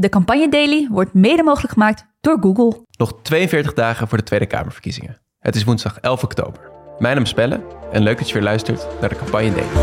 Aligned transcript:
De 0.00 0.08
Campagne 0.08 0.48
Daily 0.48 0.88
wordt 0.90 1.14
mede 1.14 1.42
mogelijk 1.42 1.72
gemaakt 1.72 2.06
door 2.20 2.38
Google. 2.40 2.84
Nog 2.98 3.18
42 3.22 3.74
dagen 3.74 4.08
voor 4.08 4.18
de 4.18 4.24
Tweede 4.24 4.46
Kamerverkiezingen. 4.46 5.20
Het 5.38 5.56
is 5.56 5.64
woensdag 5.64 5.98
11 5.98 6.22
oktober. 6.22 6.70
Mijn 6.98 7.14
naam 7.14 7.24
is 7.24 7.32
Pelle 7.32 7.60
en 7.92 8.02
leuk 8.02 8.18
dat 8.18 8.28
je 8.28 8.34
weer 8.34 8.42
luistert 8.42 8.86
naar 9.00 9.08
de 9.08 9.16
Campagne 9.16 9.52
Daily. 9.52 9.76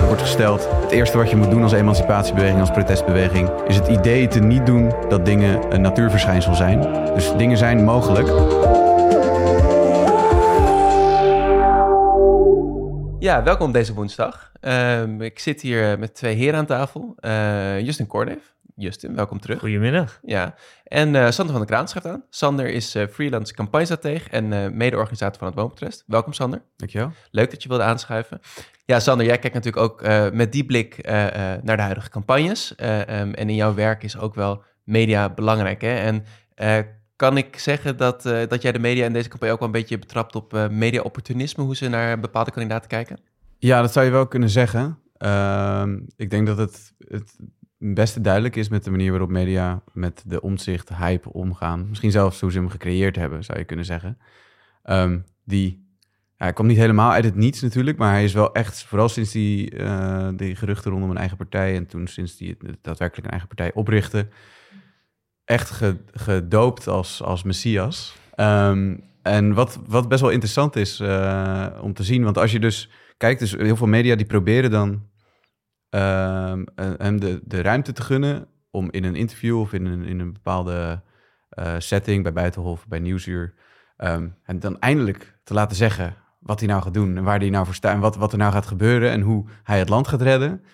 Er 0.00 0.06
wordt 0.06 0.22
gesteld, 0.22 0.68
het 0.70 0.90
eerste 0.90 1.16
wat 1.16 1.30
je 1.30 1.36
moet 1.36 1.50
doen 1.50 1.62
als 1.62 1.72
emancipatiebeweging, 1.72 2.60
als 2.60 2.70
protestbeweging, 2.70 3.50
is 3.66 3.76
het 3.76 3.88
idee 3.88 4.28
te 4.28 4.40
niet 4.40 4.66
doen 4.66 4.92
dat 5.08 5.24
dingen 5.24 5.72
een 5.74 5.80
natuurverschijnsel 5.80 6.54
zijn. 6.54 6.80
Dus 7.14 7.36
dingen 7.36 7.56
zijn 7.56 7.84
mogelijk. 7.84 8.28
Ja, 13.18 13.42
welkom 13.42 13.72
deze 13.72 13.94
woensdag. 13.94 14.52
Ehm, 14.60 15.20
ik 15.20 15.38
zit 15.38 15.60
hier 15.60 15.98
met 15.98 16.14
twee 16.14 16.34
heren 16.34 16.58
aan 16.58 16.66
tafel. 16.66 17.14
Eh, 17.16 17.80
Justin 17.80 18.06
Korneef. 18.06 18.56
Justin, 18.80 19.14
welkom 19.14 19.40
terug. 19.40 19.58
Goedemiddag. 19.58 20.18
Ja, 20.22 20.54
en 20.84 21.14
eh, 21.14 21.30
Sander 21.30 21.54
van 21.54 21.66
der 21.66 21.74
Kraan 21.74 21.88
schrijft 21.88 22.08
aan. 22.08 22.24
Sander 22.30 22.68
is 22.68 22.94
eh, 22.94 23.06
freelance 23.06 23.54
campagnestratege 23.54 24.30
en 24.30 24.52
eh 24.52 24.70
mede-organisator 24.70 25.38
van 25.38 25.46
het 25.46 25.56
Woonprotest. 25.56 26.04
Welkom 26.06 26.32
Sander. 26.32 26.62
Dankjewel. 26.76 27.12
Leuk 27.30 27.50
dat 27.50 27.62
je 27.62 27.68
wilde 27.68 27.84
aanschuiven. 27.84 28.40
Ja, 28.84 29.00
Sander, 29.00 29.26
jij 29.26 29.38
kijkt 29.38 29.56
natuurlijk 29.56 29.84
ook 29.84 30.02
met 30.32 30.52
die 30.52 30.64
blik 30.64 31.06
naar 31.62 31.76
de 31.76 31.82
huidige 31.82 32.10
campagnes. 32.10 32.74
Eh, 32.74 33.00
ehm, 33.00 33.32
en 33.32 33.48
in 33.48 33.54
jouw 33.54 33.74
werk 33.74 34.02
is 34.02 34.18
ook 34.18 34.34
wel 34.34 34.62
media 34.84 35.28
belangrijk. 35.28 35.80
Hè? 35.80 35.94
En 35.94 36.24
kan 37.16 37.36
ik 37.36 37.58
zeggen 37.58 37.96
dat, 37.96 38.22
dat 38.22 38.62
jij 38.62 38.72
de 38.72 38.78
media 38.78 39.04
in 39.04 39.12
deze 39.12 39.28
campagne 39.28 39.54
ook 39.54 39.60
wel 39.60 39.68
een 39.68 39.74
beetje 39.74 39.98
betrapt 39.98 40.34
op 40.34 40.68
media-opportunisme, 40.70 41.64
hoe 41.64 41.76
ze 41.76 41.88
naar 41.88 42.20
bepaalde 42.20 42.50
kandidaten 42.50 42.88
kijken? 42.88 43.18
Ja, 43.58 43.80
dat 43.80 43.92
zou 43.92 44.04
je 44.06 44.12
wel 44.12 44.26
kunnen 44.26 44.50
zeggen. 44.50 44.98
Ehm, 45.16 45.98
ik 46.16 46.30
denk 46.30 46.46
dat 46.46 46.58
het 46.58 46.92
het 46.98 47.36
beste 47.78 48.20
duidelijk 48.20 48.56
is 48.56 48.68
met 48.68 48.84
de 48.84 48.90
manier 48.90 49.10
waarop 49.10 49.30
media 49.30 49.82
met 49.92 50.22
de 50.26 50.40
omzicht, 50.40 50.88
hype 50.96 51.32
omgaan. 51.32 51.88
Misschien 51.88 52.10
zelfs 52.10 52.40
hoe 52.40 52.52
ze 52.52 52.58
hem 52.58 52.68
gecreëerd 52.68 53.16
hebben, 53.16 53.44
zou 53.44 53.58
je 53.58 53.64
kunnen 53.64 53.84
zeggen. 53.84 54.18
Ehm, 54.82 55.18
die, 55.44 55.86
hij 56.36 56.52
komt 56.52 56.68
niet 56.68 56.76
helemaal 56.76 57.12
uit 57.12 57.24
het 57.24 57.34
niets 57.34 57.60
natuurlijk, 57.62 57.98
maar 57.98 58.12
hij 58.12 58.24
is 58.24 58.32
wel 58.32 58.54
echt, 58.54 58.84
vooral 58.84 59.08
sinds 59.08 59.32
die, 59.32 59.70
eh, 59.70 60.28
die 60.36 60.56
geruchten 60.56 60.90
rondom 60.90 61.10
een 61.10 61.16
eigen 61.16 61.36
partij 61.36 61.76
en 61.76 61.86
toen 61.86 62.06
sinds 62.06 62.38
het 62.38 62.76
daadwerkelijk 62.82 63.24
een 63.26 63.30
eigen 63.30 63.48
partij 63.48 63.72
oprichtte, 63.74 64.28
echt 65.44 65.70
ge- 65.70 65.96
gedoopt 66.12 66.86
als, 66.86 67.22
als 67.22 67.42
messias. 67.42 68.16
Ehm, 68.34 68.96
en 69.22 69.54
wat, 69.54 69.78
wat 69.86 70.08
best 70.08 70.20
wel 70.20 70.30
interessant 70.30 70.76
is 70.76 71.00
eh, 71.00 71.66
om 71.80 71.92
te 71.94 72.02
zien, 72.02 72.24
want 72.24 72.38
als 72.38 72.52
je 72.52 72.60
dus 72.60 72.90
kijkt, 73.16 73.40
dus 73.40 73.52
heel 73.52 73.76
veel 73.76 73.86
media 73.86 74.16
die 74.16 74.26
proberen 74.26 74.70
dan 74.70 75.02
ehm, 75.90 76.64
eh, 76.74 76.90
hem 76.96 77.20
de, 77.20 77.40
de 77.44 77.60
ruimte 77.60 77.92
te 77.92 78.02
gunnen 78.02 78.46
om 78.70 78.90
in 78.90 79.04
een 79.04 79.14
interview 79.14 79.60
of 79.60 79.72
in 79.72 79.86
een, 79.86 80.04
in 80.04 80.20
een 80.20 80.32
bepaalde 80.32 81.02
eh, 81.48 81.74
setting 81.78 82.22
bij 82.22 82.32
Buitenhof, 82.32 82.86
bij 82.88 82.98
Nieuwsuur, 82.98 83.54
ehm, 83.96 84.28
en 84.42 84.60
dan 84.60 84.78
eindelijk 84.78 85.38
te 85.44 85.54
laten 85.54 85.76
zeggen 85.76 86.16
wat 86.38 86.58
hij 86.58 86.68
nou 86.68 86.82
gaat 86.82 86.94
doen 86.94 87.16
en 87.16 87.24
waar 87.24 87.38
hij 87.38 87.50
nou 87.50 87.64
voor 87.64 87.74
staat 87.74 87.94
en 87.94 88.00
wat, 88.00 88.16
wat 88.16 88.32
er 88.32 88.38
nou 88.38 88.52
gaat 88.52 88.66
gebeuren 88.66 89.10
en 89.10 89.20
hoe 89.20 89.46
hij 89.62 89.78
het 89.78 89.88
land 89.88 90.08
gaat 90.08 90.22
redden. 90.22 90.64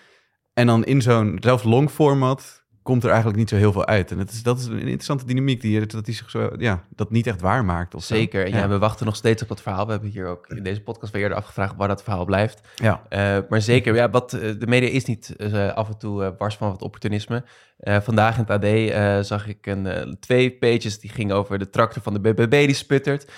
En 0.52 0.66
dan 0.66 0.84
in 0.84 1.02
zo'n, 1.02 1.36
zelfs 1.40 1.62
long 1.62 1.90
format, 1.90 2.63
komt 2.84 3.02
er 3.02 3.08
eigenlijk 3.08 3.38
niet 3.38 3.48
zo 3.48 3.56
heel 3.56 3.72
veel 3.72 3.86
uit. 3.86 4.10
En 4.10 4.16
dat 4.16 4.30
is, 4.30 4.42
dat 4.42 4.58
is 4.58 4.66
een 4.66 4.78
interessante 4.78 5.24
dynamiek, 5.24 5.60
die, 5.60 5.86
dat 5.86 6.06
hij 6.06 6.14
zich 6.14 6.30
zo, 6.30 6.50
ja, 6.58 6.84
dat 6.88 7.10
niet 7.10 7.26
echt 7.26 7.40
waar 7.40 7.64
maakt. 7.64 7.94
Of. 7.94 8.04
Zeker. 8.04 8.48
Ja. 8.48 8.68
we 8.68 8.78
wachten 8.78 9.06
nog 9.06 9.16
steeds 9.16 9.42
op 9.42 9.48
dat 9.48 9.62
verhaal. 9.62 9.84
We 9.84 9.92
hebben 9.92 10.10
hier 10.10 10.26
ook 10.26 10.46
in 10.48 10.62
deze 10.62 10.82
podcast 10.82 11.12
weer 11.12 11.22
eerder 11.22 11.38
afgevraagd 11.38 11.74
waar 11.76 11.88
dat 11.88 12.02
verhaal 12.02 12.24
blijft. 12.24 12.60
Ja. 12.74 13.02
Eh, 13.08 13.38
maar 13.48 13.60
zeker, 13.60 13.94
ja, 13.94 14.10
wat, 14.10 14.32
eh, 14.32 14.40
de 14.58 14.66
media 14.66 14.88
is 14.88 15.04
niet 15.04 15.36
eh, 15.36 15.72
af 15.72 15.88
en 15.88 15.98
toe 15.98 16.24
eh 16.24 16.30
wars 16.38 16.56
van 16.56 16.70
wat 16.70 16.82
opportunisme. 16.82 17.44
Vandaag 17.78 18.38
in 18.38 18.44
het 18.46 18.50
AD 18.50 19.26
zag 19.26 19.46
ik 19.46 19.66
een, 19.66 20.16
twee 20.20 20.52
pages 20.52 21.00
die 21.00 21.10
gingen 21.10 21.36
over 21.36 21.58
de 21.58 21.70
tractor 21.70 22.02
van 22.02 22.12
de 22.12 22.20
BBB 22.20 22.66
die 22.66 22.74
sputtert. 22.74 23.32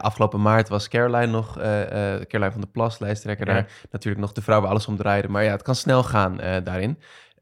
Afgelopen 0.00 0.42
maart 0.42 0.68
was 0.68 0.88
Caroline 0.88 1.26
nog, 1.26 1.54
Caroline 1.56 2.50
van 2.50 2.60
der 2.60 2.70
Plas, 2.70 2.98
lijsttrekker 2.98 3.46
Ja. 3.46 3.52
daar. 3.52 3.70
Natuurlijk 3.90 4.22
nog 4.22 4.32
de 4.32 4.42
vrouw 4.42 4.60
waar 4.60 4.70
alles 4.70 4.86
om 4.86 4.96
draaide. 4.96 5.28
Maar 5.28 5.44
ja, 5.44 5.50
het 5.50 5.62
kan 5.62 5.74
snel 5.74 6.02
gaan 6.02 6.36
daarin. 6.64 6.98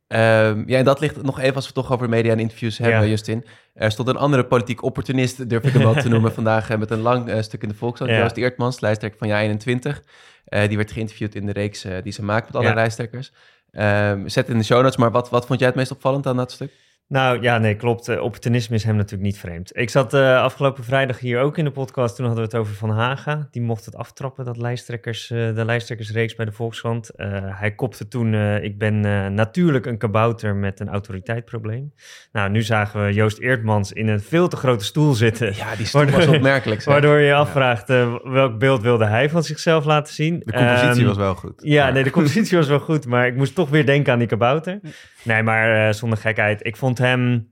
Ehm, 0.09 0.63
ja, 0.67 0.79
en 0.79 0.85
dat 0.85 1.01
ligt 1.01 1.23
nog 1.23 1.39
even 1.41 1.55
als 1.55 1.65
we 1.69 1.73
het 1.75 1.83
toch 1.85 1.93
over 1.93 2.09
media 2.09 2.33
en 2.33 2.39
interviews 2.39 2.79
hebben, 2.79 3.01
Ja. 3.01 3.07
Justin. 3.07 3.45
Er 3.75 3.91
stond 3.91 4.09
een 4.09 4.17
andere 4.17 4.45
politiek 4.45 4.83
opportunist, 4.83 5.49
durf 5.49 5.65
ik 5.65 5.73
hem 5.73 5.83
wel 5.83 5.95
te 5.95 6.09
noemen, 6.09 6.33
vandaag 6.41 6.71
eh, 6.71 6.79
met 6.79 6.91
een 6.91 7.01
lang 7.01 7.29
eh, 7.29 7.43
stuk 7.43 7.63
in 7.63 7.69
de 7.69 7.75
Volkskrant. 7.75 8.11
Ja. 8.13 8.19
Joost 8.19 8.37
Eertmans, 8.37 8.81
lijsttrekker 8.81 9.19
van 9.19 9.29
Ja21. 9.29 10.03
Eh, 10.45 10.69
die 10.69 10.77
werd 10.77 10.93
geïnterviewd 10.93 11.35
in 11.35 11.47
de 11.47 11.53
reeks 11.53 11.87
die 12.03 12.13
ze 12.13 12.25
maakt 12.25 12.47
met 12.47 12.57
alle 12.57 12.67
Ja. 12.69 12.75
lijsttrekkers. 12.75 13.33
Ehm, 13.71 14.29
zet 14.29 14.49
in 14.49 14.59
de 14.59 14.65
show 14.65 14.81
notes, 14.83 14.97
maar 14.97 15.11
wat, 15.11 15.31
wat 15.31 15.47
vond 15.47 15.59
jij 15.59 15.69
het 15.69 15.77
meest 15.77 15.91
opvallend 15.91 16.27
aan 16.27 16.37
dat 16.37 16.53
stuk? 16.53 16.73
Nou 17.09 17.43
ja, 17.43 17.59
nee, 17.59 17.75
klopt. 17.75 18.09
Eh, 18.09 18.23
opportunisme 18.23 18.75
is 18.77 18.85
hem 18.85 18.97
natuurlijk 18.97 19.23
niet 19.23 19.39
vreemd. 19.39 19.77
Ik 19.77 19.91
zat 19.91 20.15
eh, 20.15 20.43
afgelopen 20.43 20.85
vrijdag 20.85 21.19
hier 21.19 21.41
ook 21.41 21.59
in 21.59 21.65
de 21.65 21.71
podcast. 21.71 22.17
Toen 22.17 22.27
hadden 22.27 22.45
we 22.45 22.51
het 22.51 22.61
over 22.61 22.75
Van 22.75 22.91
Haga. 22.91 23.49
Die 23.51 23.63
mocht 23.63 23.85
het 23.85 23.97
aftrappen, 23.97 24.45
dat 24.45 24.57
lijsttrekkers, 24.57 25.31
eh, 25.31 25.55
de 25.55 25.65
lijsttrekkersreeks 25.65 26.35
bij 26.35 26.45
de 26.45 26.53
Volkskrant. 26.53 27.11
Hij 27.17 27.75
kopte 27.75 28.09
toen, 28.09 28.35
ik 28.63 28.79
ben 28.79 29.01
natuurlijk 29.35 29.87
een 29.87 29.99
kabouter 29.99 30.55
met 30.55 30.81
een 30.81 30.89
autoriteitsprobleem. 30.89 31.93
Nou, 32.33 32.51
nu 32.51 32.63
zagen 32.63 33.05
we 33.05 33.13
Joost 33.13 33.39
Eertmans 33.39 33.93
in 33.93 34.09
een 34.09 34.21
veel 34.21 34.49
te 34.49 34.57
grote 34.57 34.85
stoel 34.85 35.13
zitten. 35.15 35.55
Ja, 35.57 35.77
die 35.77 35.87
stoel 35.87 36.03
Waardoor- 36.03 36.27
was 36.27 36.35
opmerkelijk. 36.37 36.81
zeg. 36.83 36.93
Waardoor 36.93 37.19
je 37.19 37.27
je 37.27 37.35
afvraagt, 37.35 37.89
welk 38.25 38.59
beeld 38.59 38.83
wilde 38.83 39.05
hij 39.07 39.31
van 39.31 39.43
zichzelf 39.43 39.85
laten 39.85 40.15
zien? 40.15 40.43
De 40.45 40.53
compositie 40.53 40.89
Ehm, 41.01 41.07
was 41.07 41.17
wel 41.17 41.35
goed. 41.35 41.53
Ja, 41.57 41.91
nee, 41.91 42.03
de 42.03 42.11
compositie 42.11 42.57
was 42.57 42.69
wel 42.69 42.81
goed, 42.81 43.07
maar 43.07 43.27
ik 43.27 43.37
moest 43.37 43.55
toch 43.55 43.69
weer 43.69 43.87
denken 43.87 44.13
aan 44.13 44.19
die 44.19 44.29
kabouter. 44.29 44.81
Nee, 45.27 45.43
maar 45.43 45.89
eh, 45.89 45.95
zonder 45.95 46.19
gekheid. 46.19 46.67
Ik 46.67 46.77
vond 46.77 46.99
hem 46.99 47.49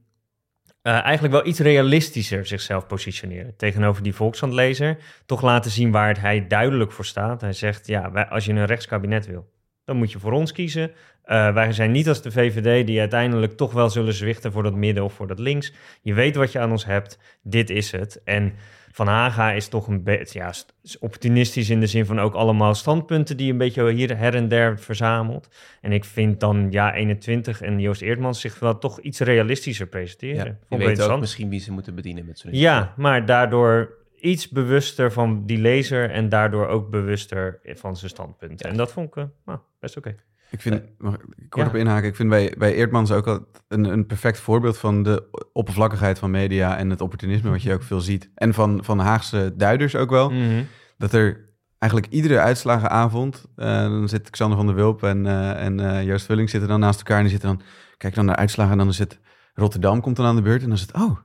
eh, 0.82 1.02
eigenlijk 1.02 1.34
wel 1.34 1.46
iets 1.46 1.58
realistischer 1.58 2.46
zichzelf 2.46 2.86
positioneren 2.86 3.56
tegenover 3.56 4.02
die 4.02 4.14
Volkskrantlezer. 4.14 4.98
Toch 5.26 5.42
laten 5.42 5.70
zien 5.70 5.90
waar 5.90 6.08
het 6.08 6.20
hij 6.20 6.46
duidelijk 6.46 6.92
voor 6.92 7.04
staat. 7.04 7.40
Hij 7.40 7.52
zegt, 7.52 7.86
ja, 7.86 8.26
als 8.30 8.44
je 8.44 8.52
een 8.52 8.64
rechtskabinet 8.64 9.26
wil, 9.26 9.52
dan 9.84 9.96
moet 9.96 10.12
je 10.12 10.18
voor 10.18 10.32
ons 10.32 10.52
kiezen. 10.52 10.90
Eh, 11.22 11.52
wij 11.52 11.72
zijn 11.72 11.90
niet 11.90 12.08
als 12.08 12.22
de 12.22 12.30
VVD 12.30 12.86
die 12.86 13.00
uiteindelijk 13.00 13.56
toch 13.56 13.72
wel 13.72 13.90
zullen 13.90 14.14
zwichten 14.14 14.52
voor 14.52 14.62
dat 14.62 14.74
midden 14.74 15.04
of 15.04 15.12
voor 15.12 15.26
dat 15.26 15.38
links. 15.38 15.72
Je 16.02 16.14
weet 16.14 16.36
wat 16.36 16.52
je 16.52 16.58
aan 16.58 16.70
ons 16.70 16.84
hebt, 16.84 17.18
dit 17.42 17.70
is 17.70 17.92
het. 17.92 18.20
En 18.24 18.54
Van 18.94 19.06
Haga 19.06 19.52
is 19.52 19.68
toch 19.68 19.86
een 19.86 20.02
beetje 20.02 20.38
ja, 20.38 20.52
st- 20.52 20.74
is 20.82 20.98
opportunistisch 20.98 21.70
in 21.70 21.80
de 21.80 21.86
zin 21.86 22.06
van 22.06 22.20
ook 22.20 22.34
allemaal 22.34 22.74
standpunten 22.74 23.36
die 23.36 23.52
een 23.52 23.58
beetje 23.58 23.90
hier 23.90 24.16
her 24.16 24.34
en 24.34 24.48
der 24.48 24.78
verzamelt. 24.80 25.48
En 25.80 25.92
ik 25.92 26.04
vind 26.04 26.40
dan 26.40 26.66
ja 26.70 26.94
21 26.94 27.60
en 27.60 27.80
Joost 27.80 28.02
Eerdmans 28.02 28.40
zich 28.40 28.58
wel 28.58 28.78
toch 28.78 29.00
iets 29.00 29.20
realistischer 29.20 29.86
presenteren. 29.86 30.58
Ja, 30.68 30.76
je 30.78 30.84
weet 30.84 31.02
ook 31.02 31.20
misschien 31.20 31.48
wie 31.48 31.60
ze 31.60 31.72
moeten 31.72 31.94
bedienen 31.94 32.26
met 32.26 32.38
zo'n 32.38 32.50
Ja, 32.52 32.94
maar 32.96 33.26
daardoor 33.26 33.94
iets 34.20 34.48
bewuster 34.48 35.12
van 35.12 35.46
die 35.46 35.58
lezer 35.58 36.10
en 36.10 36.28
daardoor 36.28 36.66
ook 36.66 36.90
bewuster 36.90 37.60
van 37.64 37.96
zijn 37.96 38.10
standpunten. 38.10 38.66
Ja. 38.66 38.72
En 38.72 38.76
dat 38.76 38.92
vond 38.92 39.08
ik 39.08 39.16
eh, 39.16 39.24
nou, 39.44 39.58
best 39.80 39.96
oké. 39.96 40.14
Ik 40.54 40.60
vind, 40.60 40.82
mag 40.98 41.14
ik 41.14 41.20
kort 41.48 41.66
Ja. 41.66 41.72
op 41.72 41.76
inhaken, 41.76 42.08
ik 42.08 42.16
vind 42.16 42.28
bij, 42.28 42.54
bij 42.58 42.74
Eertmans 42.74 43.12
ook 43.12 43.26
al 43.26 43.46
een, 43.68 43.84
een 43.84 44.06
perfect 44.06 44.38
voorbeeld 44.38 44.78
van 44.78 45.02
de 45.02 45.48
oppervlakkigheid 45.52 46.18
van 46.18 46.30
media 46.30 46.76
en 46.76 46.90
het 46.90 47.00
opportunisme 47.00 47.50
wat 47.50 47.62
je 47.62 47.72
ook 47.72 47.82
veel 47.82 48.00
ziet. 48.00 48.30
En 48.34 48.54
van, 48.54 48.84
van 48.84 48.98
Haagse 48.98 49.52
duiders 49.56 49.96
ook 49.96 50.10
wel. 50.10 50.30
Mhm. 50.30 50.62
Dat 50.98 51.12
er 51.12 51.48
eigenlijk 51.78 52.12
iedere 52.12 52.38
uitslagenavond, 52.40 53.44
eh, 53.56 53.66
dan 53.82 54.08
zit 54.08 54.30
Xander 54.30 54.56
van 54.56 54.66
der 54.66 54.74
Wulp 54.74 55.02
en, 55.02 55.26
eh, 55.26 55.64
en 55.64 55.80
eh, 55.80 56.04
Joost 56.04 56.26
Vulling 56.26 56.50
zitten 56.50 56.68
dan 56.68 56.80
naast 56.80 56.98
elkaar 56.98 57.16
en 57.16 57.22
die 57.22 57.32
zitten 57.32 57.48
dan, 57.48 57.60
kijken 57.96 58.18
dan 58.18 58.26
naar 58.26 58.36
uitslagen 58.36 58.72
en 58.72 58.78
dan 58.78 58.88
is 58.88 58.98
het 58.98 59.20
Rotterdam 59.54 60.00
komt 60.00 60.16
dan 60.16 60.26
aan 60.26 60.36
de 60.36 60.42
beurt 60.42 60.60
en 60.62 60.66
dan 60.66 60.76
is 60.76 60.80
het, 60.80 60.94
oh, 60.94 61.18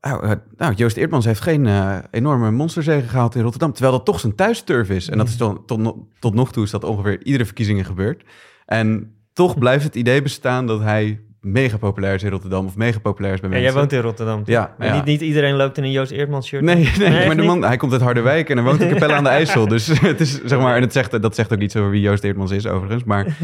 oh, 0.00 0.30
eh, 0.30 0.32
nou, 0.56 0.74
Joost 0.74 0.96
Eertmans 0.96 1.24
heeft 1.24 1.40
geen 1.40 1.66
eh, 1.66 1.98
enorme 2.10 2.50
monsterzege 2.50 3.08
gehaald 3.08 3.34
in 3.34 3.42
Rotterdam, 3.42 3.72
terwijl 3.72 3.96
dat 3.96 4.04
toch 4.04 4.20
zijn 4.20 4.34
thuisturf 4.34 4.90
is. 4.90 5.08
En 5.08 5.18
dat 5.18 5.28
is 5.28 5.36
dan, 5.36 5.64
tot, 5.66 5.94
tot 6.18 6.34
nog 6.34 6.52
toe 6.52 6.64
is 6.64 6.70
dat 6.70 6.84
ongeveer 6.84 7.24
iedere 7.24 7.44
verkiezingen 7.44 7.84
gebeurd. 7.84 8.24
En 8.68 9.12
toch 9.32 9.58
blijft 9.58 9.84
het 9.84 9.94
idee 9.94 10.22
bestaan 10.22 10.66
dat 10.66 10.80
hij 10.80 11.20
mega 11.40 11.76
populair 11.76 12.14
is 12.14 12.22
in 12.22 12.30
Rotterdam 12.30 12.66
of 12.66 12.76
mega 12.76 12.98
populair 12.98 13.34
is 13.34 13.40
bij 13.40 13.48
Ja, 13.48 13.54
mensen. 13.54 13.72
jij 13.72 13.80
woont 13.80 13.92
in 13.92 14.00
Rotterdam. 14.00 14.38
toch? 14.38 14.54
Ja, 14.54 14.74
Maar 14.78 14.86
ja. 14.86 14.94
Niet, 14.94 15.04
niet 15.04 15.20
iedereen 15.20 15.54
loopt 15.54 15.78
in 15.78 15.84
een 15.84 15.90
Joost 15.90 16.10
Eerdmans 16.10 16.46
shirt. 16.46 16.62
Nee, 16.62 16.74
nee, 16.98 17.08
Nee, 17.08 17.26
maar 17.26 17.36
de 17.36 17.42
niet? 17.42 17.50
man, 17.50 17.64
hij 17.64 17.76
komt 17.76 17.92
uit 17.92 18.00
Harderwijk 18.00 18.50
en 18.50 18.56
hij 18.56 18.66
woont 18.66 18.80
in 18.80 18.88
Capelle 18.88 19.12
aan 19.14 19.24
de 19.24 19.30
IJssel. 19.30 19.68
Dus 19.68 19.86
het 20.00 20.20
is, 20.20 20.42
zeg 20.44 20.58
maar, 20.58 20.76
en 20.76 20.82
het 20.82 20.92
zegt, 20.92 21.22
dat 21.22 21.34
zegt 21.34 21.52
ook 21.52 21.60
iets 21.60 21.76
over 21.76 21.90
wie 21.90 22.00
Joost 22.00 22.24
Eertmans 22.24 22.50
is 22.50 22.66
overigens. 22.66 23.04
Maar 23.04 23.26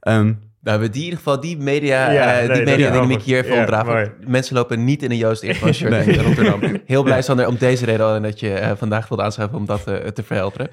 ehm, 0.00 0.32
Nou, 0.66 0.80
we 0.80 0.88
die 0.90 0.98
in 0.98 1.04
ieder 1.04 1.18
geval 1.18 1.40
die 1.40 1.56
media, 1.58 2.10
Ja, 2.10 2.40
eh, 2.40 2.48
nee, 2.48 2.56
die 2.56 2.64
media 2.64 2.90
dynamiek 2.90 3.22
hier 3.22 3.44
even 3.44 3.66
Ja. 3.66 4.12
Mensen 4.26 4.54
lopen 4.56 4.84
niet 4.84 5.02
in 5.02 5.10
een 5.10 5.16
Joost 5.16 5.42
Eerdmans 5.42 5.76
shirt 5.78 5.90
Nee. 5.90 6.04
in 6.16 6.24
Rotterdam. 6.24 6.60
Heel 6.86 7.02
blij, 7.02 7.22
Sander, 7.22 7.46
om 7.46 7.56
deze 7.56 7.84
reden 7.84 8.06
al 8.06 8.14
en 8.14 8.22
dat 8.22 8.40
je 8.40 8.52
eh, 8.54 8.76
vandaag 8.76 9.08
wilt 9.08 9.20
aanschuiven 9.20 9.58
om 9.58 9.66
dat 9.66 9.86
eh, 9.86 9.94
te 9.94 10.22
verhelderen. 10.22 10.68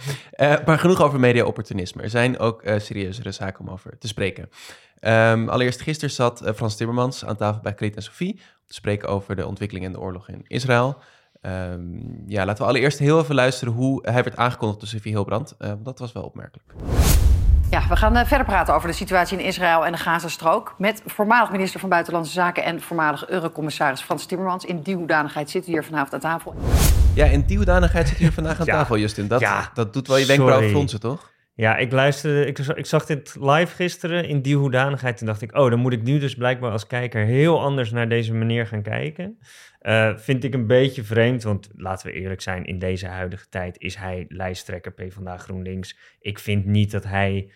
Maar 0.66 0.80
genoeg 0.80 1.02
over 1.02 1.20
media-opportunisme. 1.20 2.02
Er 2.02 2.10
zijn 2.10 2.40
ook 2.40 2.64
serieuzere 2.78 3.32
zaken 3.32 3.60
om 3.60 3.70
over 3.70 3.98
te 3.98 4.08
spreken. 4.08 4.50
Ehm, 5.00 5.50
allereerst 5.50 5.82
gisteren 5.82 6.14
zat 6.14 6.52
Frans 6.56 6.76
Timmermans 6.76 7.26
aan 7.26 7.36
tafel 7.36 7.62
bij 7.62 7.74
Kleed 7.74 7.96
en 7.96 8.04
Sophie... 8.04 8.34
om 8.34 8.68
te 8.68 8.74
spreken 8.74 9.10
over 9.10 9.36
de 9.36 9.48
ontwikkeling 9.48 9.86
en 9.86 9.92
de 9.92 10.00
oorlog 10.00 10.30
in 10.30 10.46
Israël. 10.48 10.98
Ehm, 11.42 11.82
ja, 12.28 12.46
laten 12.46 12.64
we 12.64 12.70
allereerst 12.70 13.00
heel 13.00 13.20
even 13.20 13.36
luisteren 13.36 13.74
hoe 13.74 14.00
hij 14.10 14.24
werd 14.24 14.36
aangekondigd 14.36 14.80
door 14.80 14.90
Sophie 14.90 15.12
Hilbrand. 15.12 15.56
want 15.58 15.86
dat 15.86 16.00
was 16.00 16.12
wel 16.12 16.24
opmerkelijk. 16.24 16.66
Ja, 17.74 17.88
we 17.90 17.96
gaan 17.96 18.16
eh, 18.16 18.26
verder 18.26 18.46
praten 18.46 18.74
over 18.74 18.88
de 18.88 18.94
situatie 18.94 19.38
in 19.40 19.46
Israël 19.46 19.86
en 19.86 19.92
de 19.92 19.98
Gazastrook. 19.98 20.76
Met 20.78 21.02
voormalig 21.06 21.52
minister 21.52 21.80
van 21.80 21.90
Buitenlandse 21.90 22.32
Zaken 22.32 22.64
en 22.64 22.82
voormalig 22.82 23.28
Eurocommissaris 23.30 24.02
Frans 24.02 24.26
Timmermans. 24.26 24.66
In 24.66 24.82
die 24.82 24.96
hoedanigheid 24.96 25.50
zitten 25.50 25.72
we 25.72 25.78
hier 25.78 25.88
vanavond 25.88 26.14
aan 26.14 26.20
tafel. 26.20 26.56
Ja, 27.14 27.26
in 27.26 27.42
die 27.42 27.58
hoedanigheid 27.58 28.08
zit 28.08 28.18
hier 28.18 28.32
vandaag 28.32 28.60
aan 28.60 28.66
Ja. 28.66 28.74
tafel, 28.74 28.98
Justin. 28.98 29.28
Dat, 29.28 29.40
Ja. 29.40 29.70
dat 29.74 29.94
doet 29.94 30.08
wel 30.08 30.18
je 30.18 30.26
wenkbrauwen 30.26 30.64
Sorry. 30.70 30.76
fronsen, 30.76 31.00
toch? 31.00 31.32
Ja, 31.56 31.78
ik 31.78 31.92
luisterde, 31.92 32.46
ik, 32.46 32.58
zag- 32.58 32.76
ik 32.76 32.86
zag 32.86 33.06
dit 33.06 33.36
live 33.40 33.76
gisteren 33.76 34.28
in 34.28 34.42
die 34.42 34.56
hoedanigheid. 34.58 35.18
Toen 35.18 35.28
dacht 35.28 35.42
ik, 35.42 35.58
oh, 35.58 35.70
dan 35.70 35.80
moet 35.80 35.94
ik 35.94 36.04
nu 36.04 36.20
dus 36.20 36.36
blijkbaar 36.36 36.72
als 36.72 36.88
kijker 36.88 37.26
heel 37.26 37.62
anders 37.62 37.92
naar 37.92 38.10
deze 38.10 38.34
meneer 38.34 38.68
gaan 38.68 38.82
kijken. 38.82 39.38
Eh, 39.80 40.18
vind 40.18 40.44
ik 40.44 40.54
een 40.54 40.68
beetje 40.68 41.04
vreemd, 41.04 41.44
want 41.44 41.70
laten 41.76 42.08
we 42.08 42.14
eerlijk 42.14 42.42
zijn, 42.42 42.66
in 42.66 42.80
deze 42.80 43.08
huidige 43.08 43.50
tijd 43.50 43.80
is 43.80 43.96
hij 43.96 44.26
lijsttrekker 44.28 44.92
PvdA 44.92 45.38
GroenLinks. 45.38 45.98
Ik 46.20 46.40
vind 46.40 46.66
niet 46.66 46.92
dat 46.92 47.04
hij, 47.04 47.52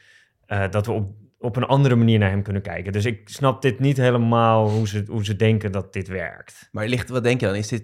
eh, 0.46 0.70
dat 0.70 0.86
we 0.86 0.92
op, 0.92 1.16
op 1.40 1.56
een 1.56 1.64
andere 1.64 1.96
manier 1.96 2.20
naar 2.20 2.30
hem 2.30 2.44
kunnen 2.44 2.62
kijken. 2.62 2.92
Dus 2.92 3.06
ik 3.06 3.30
snap 3.30 3.62
dit 3.62 3.80
niet 3.80 3.98
helemaal 3.98 4.70
hoe 4.70 4.88
ze, 4.88 5.04
hoe 5.08 5.26
ze 5.26 5.36
denken 5.36 5.72
dat 5.72 5.94
dit 5.94 6.08
werkt. 6.08 6.70
Maar 6.72 6.88
ligt, 6.88 7.10
wat 7.10 7.24
denk 7.24 7.40
je 7.40 7.46
dan? 7.46 7.56
Is 7.56 7.68
dit, 7.68 7.84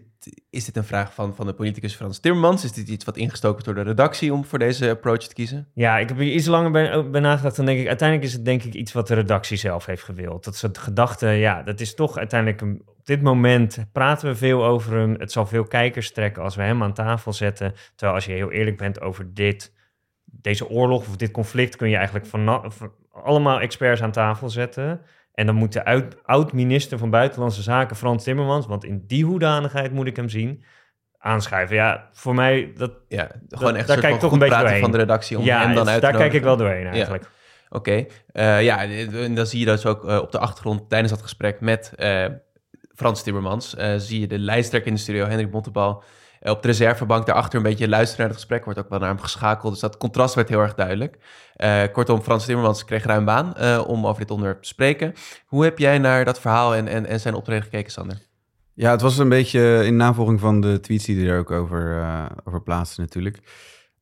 is 0.49 0.65
dit 0.65 0.77
een 0.77 0.83
vraag 0.83 1.13
van, 1.13 1.35
van 1.35 1.45
de 1.45 1.53
politicus 1.53 1.95
Frans 1.95 2.19
Timmermans? 2.19 2.63
Is 2.63 2.71
dit 2.71 2.87
iets 2.87 3.05
wat 3.05 3.17
ingestoken 3.17 3.63
wordt 3.63 3.65
door 3.65 3.83
de 3.83 3.89
redactie 3.89 4.33
om 4.33 4.45
voor 4.45 4.59
deze 4.59 4.89
approach 4.89 5.27
te 5.27 5.33
kiezen? 5.33 5.67
Ja, 5.73 5.97
ik 5.97 6.09
heb 6.09 6.17
hier 6.17 6.33
iets 6.33 6.45
langer 6.45 6.71
bij, 6.71 7.09
bij 7.09 7.21
nagedacht. 7.21 7.55
Dan 7.55 7.65
denk 7.65 7.79
ik, 7.79 7.87
uiteindelijk 7.87 8.29
is 8.29 8.33
het 8.33 8.45
denk 8.45 8.63
ik 8.63 8.73
iets 8.73 8.91
wat 8.91 9.07
de 9.07 9.13
redactie 9.13 9.57
zelf 9.57 9.85
heeft 9.85 10.03
gewild. 10.03 10.43
Dat 10.43 10.55
soort 10.55 10.77
gedachten, 10.77 11.33
ja, 11.33 11.63
dat 11.63 11.79
is 11.79 11.95
toch 11.95 12.17
uiteindelijk... 12.17 12.61
Een, 12.61 12.81
op 12.85 13.09
dit 13.09 13.21
moment 13.21 13.85
praten 13.91 14.27
we 14.27 14.35
veel 14.35 14.65
over 14.65 14.97
hem. 14.97 15.15
Het 15.19 15.31
zal 15.31 15.45
veel 15.45 15.63
kijkers 15.63 16.11
trekken 16.11 16.43
als 16.43 16.55
we 16.55 16.61
hem 16.61 16.83
aan 16.83 16.93
tafel 16.93 17.33
zetten. 17.33 17.73
Terwijl 17.95 18.17
als 18.17 18.25
je 18.25 18.31
heel 18.31 18.51
eerlijk 18.51 18.77
bent 18.77 19.01
over 19.01 19.33
dit, 19.33 19.73
deze 20.25 20.69
oorlog 20.69 21.07
of 21.07 21.17
dit 21.17 21.31
conflict... 21.31 21.75
kun 21.75 21.89
je 21.89 21.95
eigenlijk 21.95 22.25
van 22.25 22.43
allemaal 23.13 23.59
experts 23.59 24.01
aan 24.01 24.11
tafel 24.11 24.49
zetten... 24.49 25.01
En 25.33 25.45
dan 25.45 25.55
moet 25.55 25.73
de 25.73 26.07
oud-minister 26.23 26.97
van 26.97 27.09
Buitenlandse 27.09 27.61
Zaken, 27.61 27.95
Frans 27.95 28.23
Timmermans... 28.23 28.65
want 28.65 28.83
in 28.83 29.03
die 29.07 29.25
hoedanigheid 29.25 29.91
moet 29.91 30.07
ik 30.07 30.15
hem 30.15 30.29
zien, 30.29 30.63
aanschuiven. 31.17 31.75
Ja, 31.75 32.09
voor 32.11 32.35
mij, 32.35 32.73
dat, 32.75 32.91
Ja, 33.07 33.31
gewoon 33.49 33.75
echt 33.75 33.87
daar 33.87 33.99
kijk 33.99 34.13
ik 34.13 34.19
toch 34.19 34.31
een 34.31 34.39
beetje 34.39 34.59
doorheen. 34.59 34.81
van 34.81 34.91
de 34.91 34.97
redactie 34.97 35.37
om 35.37 35.43
ja, 35.43 35.59
hem 35.61 35.67
dan 35.67 35.77
het- 35.77 35.87
uit 35.87 36.01
te 36.01 36.07
daar 36.07 36.17
kijk 36.17 36.33
ik 36.33 36.43
wel 36.43 36.57
doorheen 36.57 36.87
eigenlijk. 36.87 37.29
Oké, 37.69 38.05
Eh, 38.31 38.63
ja, 38.63 38.83
en 38.83 39.35
dan 39.35 39.45
zie 39.45 39.59
je 39.59 39.65
dus 39.65 39.85
ook 39.85 40.05
eh, 40.07 40.17
op 40.17 40.31
de 40.31 40.39
achtergrond 40.39 40.89
tijdens 40.89 41.11
dat 41.11 41.21
gesprek 41.21 41.59
met 41.61 41.93
eh, 41.95 42.25
Frans 42.95 43.23
Timmermans, 43.23 43.75
zie 43.97 44.19
je 44.19 44.27
de 44.27 44.39
lijsttrekker 44.39 44.89
in 44.89 44.95
de 44.95 45.01
studio, 45.03 45.25
Hendrik 45.25 45.51
Montebal, 45.51 46.03
op 46.43 46.61
de 46.61 46.67
reservebank 46.67 47.25
daarachter 47.25 47.57
een 47.57 47.63
beetje 47.63 47.87
luisteren 47.87 48.19
naar 48.19 48.27
het 48.27 48.37
gesprek, 48.37 48.63
wordt 48.63 48.79
ook 48.79 48.89
wel 48.89 48.99
naar 48.99 49.09
hem 49.09 49.19
geschakeld, 49.19 49.71
dus 49.71 49.81
dat 49.81 49.97
contrast 49.97 50.35
werd 50.35 50.49
heel 50.49 50.61
erg 50.61 50.75
duidelijk. 50.75 51.17
Eh, 51.55 51.81
kortom, 51.91 52.21
Frans 52.21 52.45
Timmermans 52.45 52.85
kreeg 52.85 53.03
ruim 53.03 53.25
baan 53.25 53.55
eh, 53.55 53.83
om 53.87 54.07
over 54.07 54.21
dit 54.21 54.31
onderwerp 54.31 54.61
te 54.61 54.67
spreken. 54.67 55.13
Hoe 55.45 55.63
heb 55.63 55.77
jij 55.77 55.97
naar 55.97 56.25
dat 56.25 56.39
verhaal 56.39 56.75
en, 56.75 56.87
en, 56.87 57.05
en 57.05 57.19
zijn 57.19 57.33
optreden 57.33 57.63
gekeken, 57.63 57.91
Sander? 57.91 58.17
Ja, 58.73 58.91
het 58.91 59.01
was 59.01 59.17
een 59.17 59.29
beetje 59.29 59.85
in 59.85 59.95
navolging 59.95 60.39
van 60.39 60.61
de 60.61 60.79
tweets 60.79 61.05
die 61.05 61.29
er 61.29 61.39
ook 61.39 61.51
over, 61.51 61.97
eh 61.97 62.25
over 62.43 62.61
plaatsten 62.61 63.03
natuurlijk. 63.03 63.39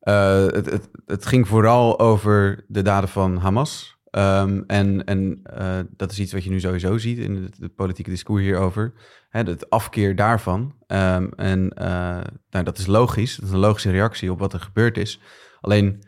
Eh, 0.00 0.46
het, 0.46 0.70
het, 0.70 0.88
het 1.06 1.26
ging 1.26 1.48
vooral 1.48 1.98
over 1.98 2.64
de 2.68 2.82
daden 2.82 3.08
van 3.08 3.36
Hamas. 3.36 3.91
Ehm, 4.12 4.62
en 4.66 5.04
en 5.04 5.40
eh, 5.42 5.78
dat 5.96 6.10
is 6.12 6.18
iets 6.18 6.32
wat 6.32 6.44
je 6.44 6.50
nu 6.50 6.60
sowieso 6.60 6.98
ziet 6.98 7.18
in 7.18 7.52
het, 7.58 7.74
politieke 7.74 8.10
discours 8.10 8.42
hierover. 8.42 8.92
Hè, 9.28 9.42
het 9.42 9.70
afkeer 9.70 10.16
daarvan. 10.16 10.74
Ehm, 10.86 11.28
en 11.36 11.70
eh, 11.70 12.20
nou, 12.50 12.64
dat 12.64 12.78
is 12.78 12.86
logisch. 12.86 13.36
Dat 13.36 13.48
is 13.48 13.54
een 13.54 13.58
logische 13.58 13.90
reactie 13.90 14.32
op 14.32 14.38
wat 14.38 14.52
er 14.52 14.60
gebeurd 14.60 14.96
is. 14.96 15.20
Alleen 15.60 16.02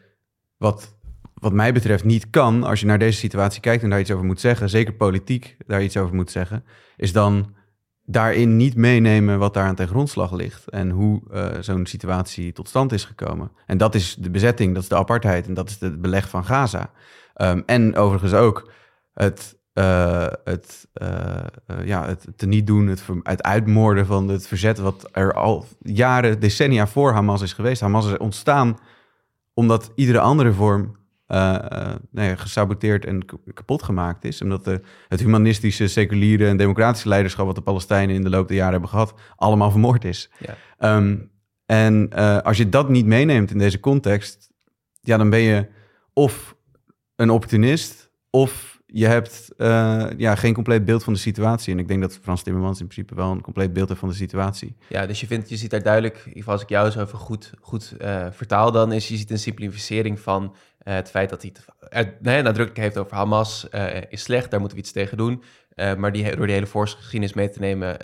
wat, 0.56 0.96
wat 1.34 1.52
mij 1.52 1.72
betreft 1.72 2.04
niet 2.04 2.30
kan, 2.30 2.62
als 2.62 2.80
je 2.80 2.86
naar 2.86 2.98
deze 2.98 3.18
situatie 3.18 3.60
kijkt 3.60 3.82
en 3.82 3.90
daar 3.90 4.00
iets 4.00 4.10
over 4.10 4.24
moet 4.24 4.40
zeggen, 4.40 4.68
zeker 4.68 4.94
politiek 4.94 5.56
daar 5.66 5.82
iets 5.82 5.96
over 5.96 6.14
moet 6.14 6.30
zeggen, 6.30 6.64
is 6.96 7.12
dan 7.12 7.54
daarin 8.06 8.56
niet 8.56 8.76
meenemen 8.76 9.38
wat 9.38 9.54
daar 9.54 9.66
aan 9.66 9.74
ten 9.74 9.88
grondslag 9.88 10.32
ligt 10.32 10.68
en 10.68 10.90
hoe 10.90 11.22
eh, 11.30 11.48
zo'n 11.60 11.86
situatie 11.86 12.52
tot 12.52 12.68
stand 12.68 12.92
is 12.92 13.04
gekomen. 13.04 13.50
En 13.66 13.78
dat 13.78 13.94
is 13.94 14.16
de 14.18 14.30
bezetting, 14.30 14.74
dat 14.74 14.82
is 14.82 14.88
de 14.88 14.96
apartheid 14.96 15.46
en 15.46 15.54
dat 15.54 15.68
is 15.68 15.80
het 15.80 16.00
beleg 16.00 16.28
van 16.28 16.44
Gaza. 16.44 16.90
Ehm, 17.34 17.60
en 17.66 17.96
overigens 17.96 18.32
ook 18.32 18.70
het, 19.14 19.58
eh, 19.72 20.26
het, 20.44 20.88
eh, 20.92 21.36
eh, 21.66 21.86
ja, 21.86 22.06
het 22.06 22.26
teniet 22.36 22.66
doen, 22.66 22.86
het, 23.22 23.42
uitmoorden 23.42 24.06
van 24.06 24.28
het 24.28 24.46
verzet 24.46 24.78
wat 24.78 25.08
er 25.12 25.32
al 25.32 25.66
jaren, 25.82 26.40
decennia 26.40 26.86
voor 26.86 27.12
Hamas 27.12 27.42
is 27.42 27.52
geweest. 27.52 27.80
Hamas 27.80 28.06
is 28.06 28.16
ontstaan 28.16 28.78
omdat 29.54 29.92
iedere 29.94 30.20
andere 30.20 30.52
vorm 30.52 30.96
gesaboteerd 32.14 33.04
en 33.04 33.24
kapot 33.54 33.82
gemaakt 33.82 34.24
is. 34.24 34.42
Omdat 34.42 34.64
de, 34.64 34.80
het 35.08 35.20
humanistische, 35.20 35.88
seculiere 35.88 36.48
en 36.48 36.56
democratische 36.56 37.08
leiderschap... 37.08 37.46
wat 37.46 37.54
de 37.54 37.60
Palestijnen 37.60 38.14
in 38.14 38.22
de 38.22 38.30
loop 38.30 38.48
der 38.48 38.56
jaren 38.56 38.72
hebben 38.72 38.90
gehad... 38.90 39.14
allemaal 39.36 39.70
vermoord 39.70 40.04
is. 40.04 40.30
Ja. 40.38 40.56
Ehm, 40.78 41.16
en 41.66 42.12
als 42.42 42.56
je 42.56 42.68
dat 42.68 42.88
niet 42.88 43.06
meeneemt 43.06 43.50
in 43.50 43.58
deze 43.58 43.80
context... 43.80 44.50
ja, 45.00 45.16
dan 45.16 45.30
ben 45.30 45.40
je 45.40 45.66
of 46.12 46.54
een 47.16 47.30
opportunist... 47.30 48.10
of 48.30 48.74
je 48.96 49.06
hebt 49.06 49.52
eh, 49.56 50.06
ja, 50.16 50.34
geen 50.34 50.54
compleet 50.54 50.84
beeld 50.84 51.04
van 51.04 51.12
de 51.12 51.18
situatie. 51.18 51.72
En 51.72 51.78
ik 51.78 51.88
denk 51.88 52.00
dat 52.00 52.18
Frans 52.22 52.42
Timmermans 52.42 52.80
in 52.80 52.86
principe 52.86 53.14
wel 53.14 53.30
een 53.30 53.40
compleet 53.40 53.72
beeld 53.72 53.88
heeft 53.88 54.00
van 54.00 54.08
de 54.08 54.14
situatie. 54.14 54.76
Ja, 54.88 55.06
dus 55.06 55.20
je 55.20 55.26
vindt, 55.26 55.48
je 55.48 55.56
ziet 55.56 55.70
daar 55.70 55.82
duidelijk, 55.82 56.16
in 56.16 56.26
ieder 56.26 56.38
geval 56.38 56.52
als 56.52 56.62
ik 56.62 56.68
jou 56.68 56.90
zo 56.90 57.00
even 57.00 57.18
goed, 57.18 57.52
goed 57.60 57.94
eh, 57.98 58.26
vertaal 58.30 58.72
dan, 58.72 58.92
is 58.92 59.08
je 59.08 59.16
ziet 59.16 59.30
een 59.30 59.38
simplificering 59.38 60.20
van 60.20 60.54
eh, 60.78 60.94
het 60.94 61.10
feit 61.10 61.30
dat 61.30 61.42
hij 61.42 61.52
het 61.88 62.22
nee, 62.22 62.42
nadrukkelijk 62.42 62.76
heeft 62.76 62.98
over 62.98 63.16
Hamas 63.16 63.66
is 64.08 64.22
slecht, 64.22 64.50
daar 64.50 64.60
moeten 64.60 64.78
we 64.78 64.84
iets 64.84 64.92
tegen 64.92 65.16
doen. 65.16 65.42
Maar 65.76 66.12
die, 66.12 66.36
door 66.36 66.46
die 66.46 66.54
hele 66.54 66.66
voorgeschiedenis 66.66 67.34
mee 67.34 67.48
te 67.48 67.58
nemen, 67.58 67.96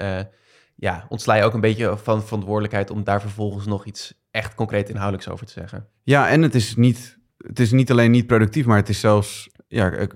ja, 0.75 1.07
ontsla 1.09 1.35
je 1.35 1.43
ook 1.43 1.55
een 1.55 1.61
beetje 1.61 1.97
van 1.97 2.23
verantwoordelijkheid 2.23 2.91
om 2.91 3.05
daar 3.05 3.21
vervolgens 3.21 3.67
nog 3.67 3.85
iets 3.85 4.15
echt 4.31 4.55
concreet 4.55 4.89
inhoudelijks 4.89 5.29
over 5.29 5.47
te 5.47 5.53
zeggen. 5.53 5.87
Ja, 6.03 6.29
en 6.29 6.43
het 6.43 6.55
is 6.55 6.77
niet, 6.77 7.19
het 7.47 7.61
is 7.61 7.73
niet 7.73 7.91
alleen 7.91 8.11
niet 8.11 8.27
productief, 8.27 8.67
maar 8.67 8.77
het 8.77 8.89
is 8.89 9.01
zelfs 9.01 9.51
ja, 9.69 9.91
eh, 9.91 10.07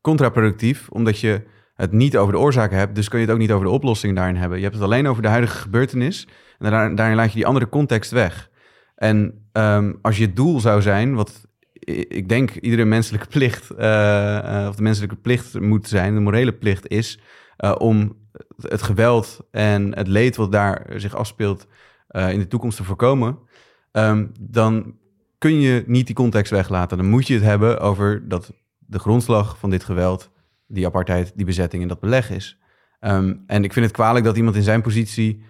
contraproductief, 0.00 0.88
omdat 0.88 1.20
je 1.20 1.42
het 1.74 1.92
niet 1.92 2.16
over 2.16 2.32
de 2.32 2.38
oorzaken 2.38 2.78
hebt. 2.78 2.94
Dus 2.94 3.08
kun 3.08 3.18
je 3.18 3.24
het 3.24 3.34
ook 3.34 3.40
niet 3.40 3.52
over 3.52 3.66
de 3.66 3.72
oplossing 3.72 4.16
daarin 4.16 4.36
hebben. 4.36 4.56
Je 4.56 4.64
hebt 4.64 4.74
het 4.74 4.84
alleen 4.84 5.08
over 5.08 5.22
de 5.22 5.28
huidige 5.28 5.56
gebeurtenis 5.56 6.28
en 6.58 6.70
daar, 6.70 6.94
daarin 6.94 7.16
laat 7.16 7.28
je 7.28 7.36
die 7.36 7.46
andere 7.46 7.68
context 7.68 8.10
weg. 8.10 8.50
En 8.94 9.48
ehm, 9.52 9.92
als 10.02 10.18
je 10.18 10.32
doel 10.32 10.60
zou 10.60 10.82
zijn, 10.82 11.14
wat 11.14 11.48
ik 12.08 12.28
denk 12.28 12.50
iedere 12.50 12.84
menselijke 12.84 13.26
plicht, 13.26 13.70
eh, 13.70 14.62
eh, 14.62 14.68
of 14.68 14.74
de 14.76 14.82
menselijke 14.82 15.16
plicht 15.16 15.60
moet 15.60 15.88
zijn, 15.88 16.14
de 16.14 16.20
morele 16.20 16.52
plicht 16.52 16.88
is, 16.88 17.20
om 17.78 18.18
het 18.60 18.82
geweld 18.82 19.40
en 19.50 19.94
het 19.94 20.06
leed 20.06 20.36
wat 20.36 20.52
daar 20.52 20.86
zich 20.96 21.14
afspeelt 21.14 21.66
in 22.08 22.38
de 22.38 22.46
toekomst 22.48 22.76
te 22.76 22.84
voorkomen, 22.84 23.38
ehm, 23.92 24.26
dan 24.40 24.99
kun 25.40 25.60
je 25.60 25.84
niet 25.86 26.06
die 26.06 26.14
context 26.14 26.50
weglaten. 26.50 26.96
Dan 26.96 27.10
moet 27.10 27.26
je 27.26 27.34
het 27.34 27.42
hebben 27.42 27.80
over 27.80 28.28
dat 28.28 28.52
de 28.78 28.98
grondslag 28.98 29.58
van 29.58 29.70
dit 29.70 29.84
geweld, 29.84 30.30
die 30.66 30.86
apartheid, 30.86 31.32
die 31.34 31.46
bezetting 31.46 31.82
en 31.82 31.88
dat 31.88 32.00
beleg 32.00 32.30
is. 32.30 32.58
Ehm, 32.98 33.34
en 33.46 33.64
ik 33.64 33.72
vind 33.72 33.86
het 33.86 33.94
kwalijk 33.94 34.24
dat 34.24 34.36
iemand 34.36 34.56
in 34.56 34.62
zijn 34.62 34.82
positie, 34.82 35.42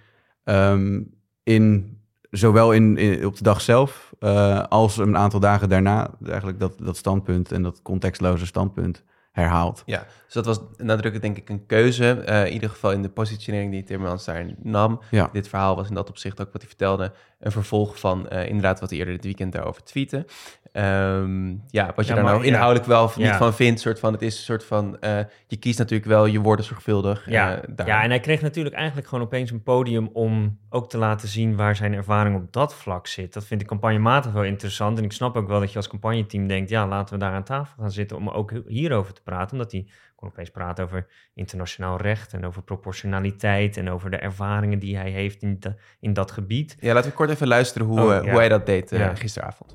ehm, 0.45 1.03
in, 1.43 1.97
zowel 2.31 2.73
in, 2.73 3.27
op 3.27 3.37
de 3.37 3.43
dag 3.43 3.61
zelf 3.61 4.15
eh, 4.19 4.63
als 4.63 4.97
een 4.97 5.17
aantal 5.17 5.41
dagen 5.41 5.69
daarna, 5.69 6.11
eigenlijk 6.25 6.61
dat, 6.61 6.79
dat 6.79 6.97
standpunt 6.97 7.53
en 7.53 7.63
dat 7.63 7.83
contextloze 7.83 8.47
standpunt 8.47 9.05
herhaalt. 9.41 9.83
Ja, 9.87 10.07
dus 10.25 10.35
dat 10.35 10.47
was 10.47 10.61
nadrukkelijk 10.77 11.23
denk 11.23 11.37
ik 11.37 11.49
een 11.49 11.67
keuze, 11.67 12.11
eh, 12.11 12.47
in 12.47 12.53
ieder 12.53 12.71
geval 12.71 12.93
in 12.93 13.03
de 13.03 13.09
positionering 13.09 13.73
die 13.73 13.83
Timmermans 13.83 14.25
daar 14.25 14.47
nam. 14.59 15.01
Ja. 15.11 15.29
Dit 15.33 15.49
verhaal 15.49 15.77
was 15.77 15.89
in 15.89 15.95
dat 15.95 16.09
opzicht 16.09 16.41
ook 16.41 16.53
wat 16.53 16.61
hij 16.61 16.71
vertelde, 16.71 17.13
een 17.39 17.53
vervolg 17.53 17.99
van 17.99 18.29
eh, 18.29 18.47
inderdaad 18.47 18.81
wat 18.81 18.91
hij 18.91 18.99
eerder 18.99 19.15
dit 19.15 19.25
weekend 19.25 19.53
daarover 19.53 19.83
tweette. 19.83 20.27
Ehm, 20.73 21.49
ja, 21.69 21.93
wat 21.95 22.07
je 22.07 22.11
Ja, 22.15 22.15
daar 22.15 22.25
nou 22.25 22.41
ja. 22.41 22.47
inhoudelijk 22.47 22.87
wel 22.87 23.11
niet 23.17 23.27
Ja. 23.27 23.37
van 23.37 23.55
vindt, 23.55 23.81
soort 23.81 23.99
van, 24.01 24.13
het 24.13 24.23
is 24.23 24.37
een 24.37 24.43
soort 24.43 24.65
van, 24.65 25.01
eh, 25.01 25.19
je 25.47 25.57
kiest 25.57 25.79
natuurlijk 25.79 26.09
wel 26.09 26.27
je 26.27 26.41
woorden 26.41 26.65
zorgvuldig. 26.65 27.31
Ja, 27.31 27.57
eh, 27.57 27.63
daar. 27.75 27.87
ja, 27.87 28.03
en 28.03 28.11
hij 28.11 28.21
kreeg 28.21 28.41
natuurlijk 28.41 28.75
eigenlijk 28.75 29.09
gewoon 29.09 29.25
opeens 29.25 29.51
een 29.51 29.63
podium 29.63 30.11
om 30.13 30.59
ook 30.69 30.91
te 30.91 30.99
laten 30.99 31.29
zien 31.29 31.57
waar 31.57 31.77
zijn 31.77 31.93
ervaring 31.95 32.37
op 32.37 32.53
dat 32.53 32.75
vlak 32.75 33.07
zit. 33.07 33.33
Dat 33.33 33.45
vind 33.45 33.61
ik 33.61 33.67
campagnematig 33.67 34.33
wel 34.33 34.45
interessant. 34.45 34.99
En 34.99 35.05
ik 35.05 35.13
snap 35.13 35.37
ook 35.37 35.49
wel 35.49 35.61
dat 35.61 35.71
je 35.71 35.77
als 35.77 35.89
campagneteam 35.89 36.47
denkt, 36.47 36.71
ja, 36.71 36.87
laten 36.87 37.15
we 37.15 37.21
daar 37.21 37.33
aan 37.33 37.45
tafel 37.45 37.75
gaan 37.83 37.91
zitten 37.93 38.17
om 38.17 38.29
ook 38.29 38.53
hierover 38.67 39.15
te 39.15 39.23
praten. 39.23 39.53
Omdat 39.53 39.73
hij 39.73 39.87
kon 40.17 40.29
opeens 40.29 40.51
praten 40.51 40.85
over 40.85 41.07
internationaal 41.35 41.97
recht 42.01 42.33
en 42.33 42.47
over 42.47 42.63
proportionaliteit 42.63 43.77
en 43.77 43.91
over 43.91 44.11
de 44.11 44.17
ervaringen 44.17 44.79
die 44.79 44.97
hij 44.97 45.11
heeft 45.11 45.43
in, 45.43 45.59
in 46.01 46.13
dat 46.13 46.31
gebied. 46.31 46.77
Ja, 46.81 46.95
laten 46.95 47.11
we 47.11 47.17
kort 47.17 47.31
even 47.31 47.49
luisteren 47.49 47.87
hoe, 47.87 48.01
Oh, 48.01 48.15
eh, 48.15 48.21
hoe 48.21 48.39
hij 48.39 48.49
dat 48.49 48.67
deed 48.67 48.93
gisteravond. 49.15 49.75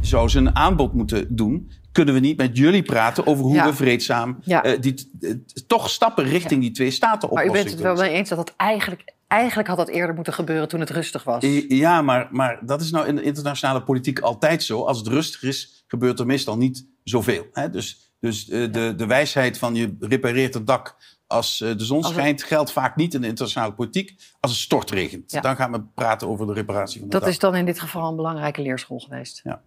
Zou 0.00 0.28
ze 0.28 0.38
een 0.38 0.56
aanbod 0.56 0.94
moeten 0.94 1.36
doen. 1.36 1.70
Kunnen 1.92 2.14
we 2.14 2.20
niet 2.20 2.36
met 2.36 2.56
jullie 2.56 2.82
praten 2.82 3.26
over 3.26 3.44
hoe 3.44 3.54
Ja. 3.54 3.66
we 3.66 3.74
vreedzaam 3.74 4.38
Ja. 4.42 4.62
eh, 4.64 4.80
die, 4.80 5.10
eh, 5.20 5.30
toch 5.66 5.90
stappen 5.90 6.24
richting 6.24 6.60
die 6.60 6.70
twee 6.70 6.90
staten 6.90 7.28
Maar 7.32 7.46
u 7.46 7.50
bent 7.50 7.70
het 7.70 7.80
wel 7.80 7.94
mee 7.94 8.10
eens 8.10 8.28
dat 8.28 8.38
dat 8.38 8.54
eigenlijk 8.56 9.14
eigenlijk 9.26 9.68
had 9.68 9.76
dat 9.76 9.88
eerder 9.88 10.14
moeten 10.14 10.32
gebeuren 10.32 10.68
toen 10.68 10.80
het 10.80 10.90
rustig 10.90 11.24
was. 11.24 11.44
Ja, 11.68 12.02
maar, 12.02 12.28
maar 12.30 12.58
dat 12.66 12.80
is 12.80 12.90
nou 12.90 13.06
in 13.06 13.16
de 13.16 13.22
internationale 13.22 13.82
politiek 13.82 14.18
altijd 14.18 14.62
zo. 14.62 14.84
Als 14.84 14.98
het 14.98 15.06
rustig 15.06 15.42
is, 15.42 15.84
gebeurt 15.86 16.18
er 16.18 16.26
meestal 16.26 16.56
niet 16.56 16.86
zoveel. 17.04 17.46
Hè? 17.52 17.70
Dus, 17.70 18.12
dus 18.20 18.48
eh, 18.48 18.72
de, 18.72 18.94
de 18.96 19.06
wijsheid 19.06 19.58
van 19.58 19.74
je 19.74 19.96
repareert 20.00 20.54
het 20.54 20.66
dak 20.66 20.96
als 21.30 21.60
eh, 21.60 21.76
de 21.76 21.84
zon 21.84 22.02
schijnt... 22.02 22.42
geldt 22.42 22.72
vaak 22.72 22.96
niet 22.96 23.14
in 23.14 23.20
de 23.20 23.26
internationale 23.26 23.72
politiek 23.72 24.16
als 24.40 24.50
het 24.50 24.60
stortregent. 24.60 25.32
Ja. 25.32 25.40
Dan 25.40 25.56
gaan 25.56 25.72
we 25.72 25.82
praten 25.94 26.28
over 26.28 26.46
de 26.46 26.52
reparatie 26.52 27.00
van 27.00 27.08
het 27.10 27.20
Dat 27.20 27.28
is 27.28 27.38
dan 27.38 27.54
in 27.54 27.64
dit 27.64 27.80
geval 27.80 28.08
een 28.08 28.16
belangrijke 28.16 28.62
leerschool 28.62 28.98
geweest. 28.98 29.40
Ja, 29.44 29.60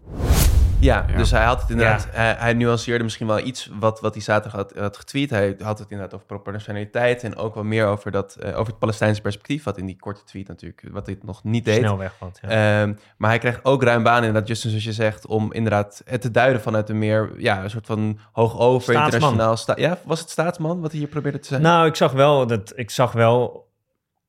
Ja. 0.83 1.01
dus 1.01 1.31
hij 1.31 1.43
had 1.43 1.61
het 1.61 1.69
inderdaad, 1.69 2.07
hij, 2.11 2.35
hij 2.37 2.53
nuanceerde 2.53 3.03
misschien 3.03 3.27
wel 3.27 3.39
iets 3.39 3.69
wat, 3.79 3.99
wat 3.99 4.13
hij 4.13 4.23
zaterdag 4.23 4.59
had, 4.61 4.73
had 4.77 4.97
getweet. 4.97 5.29
Hij 5.29 5.55
had 5.61 5.79
het 5.79 5.91
inderdaad 5.91 6.15
over 6.15 6.25
proportionaliteit 6.25 7.23
en 7.23 7.35
ook 7.35 7.53
wel 7.53 7.63
meer 7.63 7.85
over, 7.85 8.11
dat, 8.11 8.35
eh, 8.35 8.49
over 8.49 8.67
het 8.67 8.79
Palestijnse 8.79 9.21
perspectief, 9.21 9.63
wat 9.63 9.77
in 9.77 9.85
die 9.85 9.99
korte 9.99 10.23
tweet 10.23 10.47
natuurlijk, 10.47 10.83
wat 10.91 11.05
hij 11.05 11.17
nog 11.21 11.43
niet 11.43 11.65
deed. 11.65 11.77
Snel 11.77 11.97
wegvalt. 11.97 12.39
Ja. 12.41 12.81
Ehm, 12.81 12.93
maar 13.17 13.29
hij 13.29 13.39
krijgt 13.39 13.65
ook 13.65 13.83
ruim 13.83 14.03
baan 14.03 14.23
inderdaad, 14.23 14.47
Justin, 14.47 14.69
zoals 14.69 14.85
je 14.85 14.93
zegt, 14.93 15.25
om 15.25 15.53
inderdaad 15.53 16.01
het 16.05 16.21
te 16.21 16.31
duiden 16.31 16.61
vanuit 16.61 16.89
een 16.89 16.99
meer, 16.99 17.31
ja, 17.37 17.63
een 17.63 17.69
soort 17.69 17.85
van 17.85 18.19
hoog 18.31 18.59
over, 18.59 18.93
Staatsman. 18.93 19.05
internationaal... 19.05 19.57
Sta 19.57 19.73
ja, 19.77 19.97
was 20.05 20.19
het 20.19 20.29
staatsman 20.29 20.81
wat 20.81 20.91
hij 20.91 20.99
hier 20.99 21.09
probeerde 21.09 21.39
te 21.39 21.47
zijn? 21.47 21.61
Nou, 21.61 21.87
ik 21.87 21.95
zag 21.95 22.11
wel 22.11 22.47
dat 22.47 22.73
ik 22.75 22.89
zag 22.89 23.11
wel. 23.11 23.71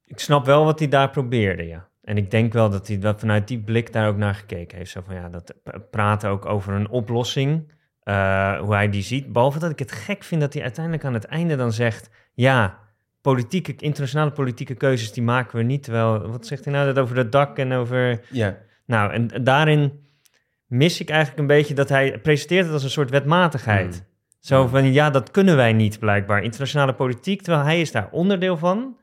Ik 0.07 0.21
snap 0.21 0.45
wel 0.47 0.65
wat 0.65 0.79
hij 0.79 0.89
daar 0.89 1.11
probeerde, 1.11 1.67
ja. 1.67 1.89
En 2.05 2.17
ik 2.17 2.31
denk 2.31 2.53
wel 2.53 2.71
dat 2.71 2.89
hij 2.89 2.99
dat 2.99 3.21
vanuit 3.21 3.49
die 3.49 3.59
blik 3.59 3.93
daar 3.93 4.09
ook 4.09 4.17
naar 4.17 4.35
gekeken 4.35 4.79
heeft. 4.79 4.91
Zo 4.91 5.01
van 5.07 5.15
ja, 5.15 5.29
dat 5.29 5.55
praten 5.91 6.31
ook 6.31 6.47
over 6.47 6.73
een 6.73 6.89
oplossing. 6.89 7.73
eh, 8.03 8.59
hoe 8.61 8.75
hij 8.75 8.89
die 8.91 9.03
ziet. 9.03 9.33
Behalve 9.33 9.59
dat 9.59 9.71
ik 9.71 9.79
het 9.79 9.93
gek 9.93 10.25
vind 10.25 10.41
dat 10.41 10.53
hij 10.53 10.63
uiteindelijk 10.63 11.05
aan 11.05 11.15
het 11.15 11.25
einde 11.25 11.57
dan 11.57 11.73
zegt: 11.73 12.11
ja, 12.35 12.79
politieke, 13.21 13.75
internationale 13.77 14.31
politieke 14.31 14.75
keuzes 14.75 15.13
die 15.13 15.23
maken 15.23 15.57
we 15.59 15.63
niet. 15.65 15.83
Terwijl, 15.83 16.31
wat 16.31 16.47
zegt 16.47 16.65
hij 16.65 16.75
nou 16.75 16.87
dat 16.87 16.99
over 16.99 17.17
het 17.17 17.33
dak 17.33 17.59
en 17.59 17.73
over. 17.73 18.21
Ja, 18.31 18.57
Nou, 18.87 19.13
en 19.13 19.45
daarin 19.45 19.93
mis 20.67 21.01
ik 21.01 21.09
eigenlijk 21.09 21.41
een 21.41 21.47
beetje 21.47 21.75
dat 21.75 21.89
hij 21.89 22.19
presenteert 22.19 22.65
het 22.65 22.73
als 22.73 22.83
een 22.83 22.91
soort 22.91 23.11
wetmatigheid. 23.11 23.95
Hmm. 23.95 24.07
Zo 24.41 24.67
van, 24.67 24.93
ja, 24.93 25.11
dat 25.11 25.31
kunnen 25.31 25.57
wij 25.57 25.73
niet 25.73 25.99
blijkbaar. 25.99 26.43
Internationale 26.43 26.95
politiek, 26.95 27.43
terwijl 27.43 27.65
hij 27.65 27.81
is 27.81 27.93
daar 27.93 28.09
onderdeel 28.11 28.57
van. 28.57 28.97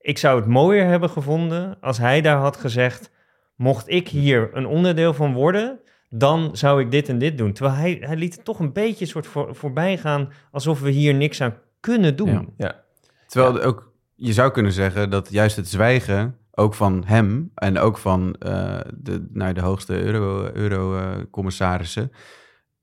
Ik 0.00 0.18
zou 0.18 0.40
het 0.40 0.48
mooier 0.48 0.86
hebben 0.86 1.10
gevonden 1.10 1.76
als 1.80 1.98
hij 1.98 2.20
daar 2.20 2.38
had 2.38 2.56
gezegd... 2.56 3.10
mocht 3.56 3.88
ik 3.88 4.08
hier 4.08 4.50
een 4.52 4.66
onderdeel 4.66 5.14
van 5.14 5.32
worden, 5.32 5.80
dan 6.08 6.50
zou 6.52 6.80
ik 6.80 6.90
dit 6.90 7.08
en 7.08 7.18
dit 7.18 7.38
doen. 7.38 7.52
Terwijl 7.52 7.76
hij, 7.76 7.98
hij 8.00 8.16
liet 8.16 8.34
het 8.34 8.44
toch 8.44 8.58
een 8.58 8.72
beetje 8.72 9.06
soort 9.06 9.26
voor, 9.26 9.54
voorbij 9.54 9.98
gaan... 9.98 10.32
alsof 10.50 10.80
we 10.80 10.90
hier 10.90 11.14
niks 11.14 11.40
aan 11.40 11.54
kunnen 11.80 12.16
doen. 12.16 12.30
Ja. 12.30 12.44
ja. 12.56 12.84
Terwijl 13.26 13.60
er 13.60 13.66
ook, 13.66 13.92
je 14.14 14.32
zou 14.32 14.50
kunnen 14.50 14.72
zeggen 14.72 15.10
dat 15.10 15.30
juist 15.30 15.56
het 15.56 15.68
zwijgen, 15.68 16.36
ook 16.54 16.74
van 16.74 17.02
hem 17.06 17.50
en 17.54 17.78
ook 17.78 17.98
van 17.98 18.34
eh, 18.38 18.80
de, 18.94 19.26
nou, 19.32 19.52
de 19.52 19.60
hoogste 19.60 20.02
euro- 20.02 20.50
euro-commissarissen, 20.52 22.12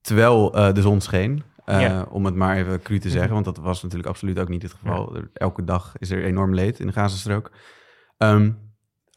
terwijl 0.01 0.55
eh, 0.55 0.73
de 0.73 0.81
zon 0.81 1.01
scheen, 1.01 1.43
eh, 1.67 1.81
Ja. 1.81 2.05
om 2.09 2.25
het 2.25 2.35
maar 2.35 2.57
even 2.57 2.81
cru 2.81 2.99
te 2.99 3.09
zeggen, 3.09 3.33
want 3.33 3.45
dat 3.45 3.57
was 3.57 3.81
natuurlijk 3.83 4.09
absoluut 4.09 4.39
ook 4.39 4.49
niet 4.49 4.61
het 4.61 4.73
geval. 4.73 5.17
Elke 5.33 5.63
dag 5.63 5.93
is 5.97 6.09
er 6.09 6.23
enorm 6.23 6.53
leed 6.53 6.79
in 6.79 6.87
de 6.87 6.93
Gazastrook. 6.93 7.51
Ehm 8.17 8.51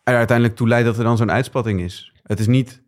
er 0.04 0.16
uiteindelijk 0.16 0.56
toe 0.56 0.68
leidt 0.68 0.86
dat 0.86 0.98
er 0.98 1.04
dan 1.04 1.16
zo'n 1.16 1.30
uitspatting 1.30 1.80
is. 1.80 2.12
Het 2.22 2.40
is 2.40 2.46
niet 2.46 2.82